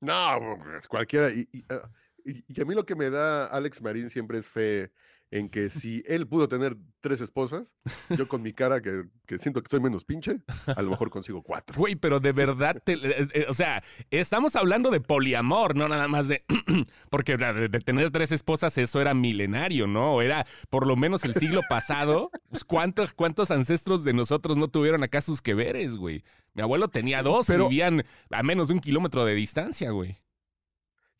No, 0.00 0.58
cualquiera. 0.88 1.30
y, 1.30 1.48
ah, 1.70 1.90
a 2.60 2.64
mí 2.66 2.74
lo 2.74 2.84
que 2.84 2.96
me 2.96 3.08
da 3.08 3.46
Alex 3.46 3.80
Marín 3.80 4.10
siempre 4.10 4.36
es 4.36 4.46
fe 4.46 4.92
en 5.30 5.48
que 5.48 5.70
si 5.70 6.02
él 6.06 6.26
pudo 6.26 6.48
tener 6.48 6.76
tres 7.00 7.20
esposas, 7.20 7.72
yo 8.10 8.28
con 8.28 8.42
mi 8.42 8.52
cara 8.52 8.80
que, 8.82 9.04
siento 9.38 9.62
que 9.62 9.70
soy 9.70 9.80
menos 9.80 10.04
pinche, 10.04 10.40
a 10.66 10.82
lo 10.82 10.90
mejor 10.90 11.10
consigo 11.10 11.42
cuatro. 11.42 11.76
Güey, 11.78 11.94
pero 11.94 12.20
de 12.20 12.32
verdad, 12.32 12.82
eh, 12.86 13.46
o 13.48 13.54
sea, 13.54 13.82
estamos 14.10 14.56
hablando 14.56 14.90
de 14.90 15.00
poliamor, 15.00 15.76
no 15.76 15.88
nada 15.88 16.08
más 16.08 16.28
de, 16.28 16.44
porque 17.10 17.36
de, 17.36 17.68
tener 17.68 18.10
tres 18.10 18.32
esposas 18.32 18.76
eso 18.78 19.00
era 19.00 19.14
milenario, 19.14 19.86
¿no? 19.86 20.20
Era 20.20 20.46
por 20.68 20.86
lo 20.86 20.96
menos 20.96 21.24
el 21.24 21.34
siglo 21.34 21.60
pasado. 21.68 22.30
Pues, 22.50 22.64
¿cuántos, 22.64 23.12
¿Cuántos 23.12 23.50
ancestros 23.50 24.04
de 24.04 24.12
nosotros 24.12 24.56
no 24.56 24.68
tuvieron 24.68 25.02
acá 25.04 25.20
sus 25.20 25.40
que 25.40 25.54
veres, 25.54 25.96
güey? 25.96 26.24
Mi 26.54 26.62
abuelo 26.62 26.88
tenía 26.88 27.22
dos, 27.22 27.46
pero, 27.46 27.68
vivían 27.68 28.04
a 28.30 28.42
menos 28.42 28.68
de 28.68 28.74
un 28.74 28.80
kilómetro 28.80 29.24
de 29.24 29.34
distancia, 29.34 29.90
güey. 29.90 30.18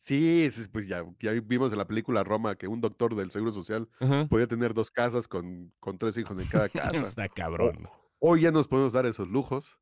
Sí, 0.01 0.49
pues 0.71 0.87
ya, 0.87 1.05
ya 1.19 1.31
vimos 1.31 1.71
en 1.71 1.77
la 1.77 1.85
película 1.85 2.23
Roma 2.23 2.55
que 2.55 2.67
un 2.67 2.81
doctor 2.81 3.15
del 3.15 3.29
Seguro 3.29 3.51
Social 3.51 3.87
podía 4.29 4.47
tener 4.47 4.73
dos 4.73 4.89
casas 4.89 5.27
con, 5.27 5.71
con, 5.79 5.99
tres 5.99 6.17
hijos 6.17 6.35
en 6.41 6.47
cada 6.47 6.69
casa. 6.69 6.97
Está 6.97 7.29
cabrón. 7.29 7.87
hoy 8.17 8.41
ya 8.41 8.51
nos 8.51 8.67
podemos 8.67 8.93
dar 8.93 9.05
esos 9.05 9.29
lujos. 9.29 9.77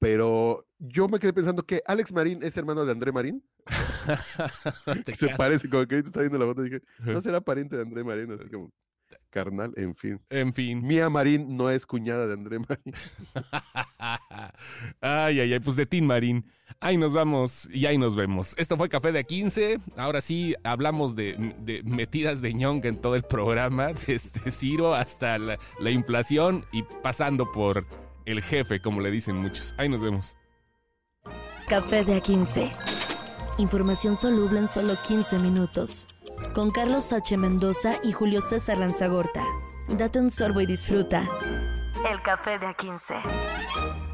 Pero 0.00 0.66
yo 0.78 1.08
me 1.08 1.20
quedé 1.20 1.32
pensando 1.32 1.64
que 1.64 1.82
Alex 1.86 2.12
Marín 2.12 2.42
es 2.42 2.56
hermano 2.56 2.84
de 2.84 2.90
André 2.90 3.12
Marín. 3.12 3.44
Se 5.14 5.28
parece, 5.36 5.68
como 5.68 5.86
que 5.86 5.94
ahorita 5.94 6.08
está 6.08 6.20
viendo 6.20 6.38
la 6.38 6.46
foto 6.46 6.62
y 6.64 6.70
dije, 6.70 6.82
¿no 6.98 7.20
será 7.20 7.40
pariente 7.40 7.76
de 7.76 7.82
André 7.82 8.02
Marín? 8.02 8.32
Así 8.32 8.50
como, 8.50 8.72
carnal, 9.30 9.72
en 9.76 9.94
fin. 9.94 10.20
En 10.30 10.52
fin. 10.52 10.82
Mía 10.82 11.08
Marín 11.08 11.56
no 11.56 11.70
es 11.70 11.86
cuñada 11.86 12.26
de 12.26 12.34
André 12.34 12.58
Marín. 12.58 12.94
ay, 15.00 15.40
ay, 15.40 15.52
ay, 15.52 15.60
pues 15.60 15.76
de 15.76 15.86
Tim 15.86 16.06
Marín. 16.06 16.44
Ahí 16.80 16.96
nos 16.96 17.12
vamos 17.12 17.68
y 17.72 17.86
ahí 17.86 17.98
nos 17.98 18.14
vemos. 18.14 18.54
Esto 18.56 18.76
fue 18.76 18.88
Café 18.88 19.10
de 19.10 19.26
A15. 19.26 19.80
Ahora 19.96 20.20
sí 20.20 20.54
hablamos 20.62 21.16
de, 21.16 21.82
metidas 21.84 22.40
de 22.40 22.54
ñonga 22.54 22.88
en 22.88 23.00
todo 23.00 23.16
el 23.16 23.22
programa, 23.22 23.88
desde 24.06 24.50
Ciro 24.50 24.94
hasta 24.94 25.38
la, 25.38 25.58
la 25.80 25.90
inflación 25.90 26.64
y 26.72 26.82
pasando 26.82 27.50
por 27.50 27.84
el 28.26 28.42
jefe, 28.42 28.80
como 28.80 29.00
le 29.00 29.10
dicen 29.10 29.36
muchos. 29.36 29.74
Ahí 29.76 29.88
nos 29.88 30.02
vemos. 30.02 30.36
Café 31.68 32.04
de 32.04 32.22
A15. 32.22 32.70
Información 33.58 34.16
soluble 34.16 34.60
en 34.60 34.68
solo 34.68 34.94
15 35.06 35.40
minutos 35.40 36.06
con 36.54 36.70
Carlos 36.70 37.12
H. 37.12 37.36
Mendoza 37.36 37.98
y 38.02 38.12
Julio 38.12 38.40
César 38.40 38.78
Lanzagorta. 38.78 39.44
Date 39.88 40.20
un 40.20 40.30
sorbo 40.30 40.60
y 40.60 40.66
disfruta. 40.66 41.28
El 42.10 42.22
café 42.22 42.58
de 42.58 42.66
A15. 42.66 44.07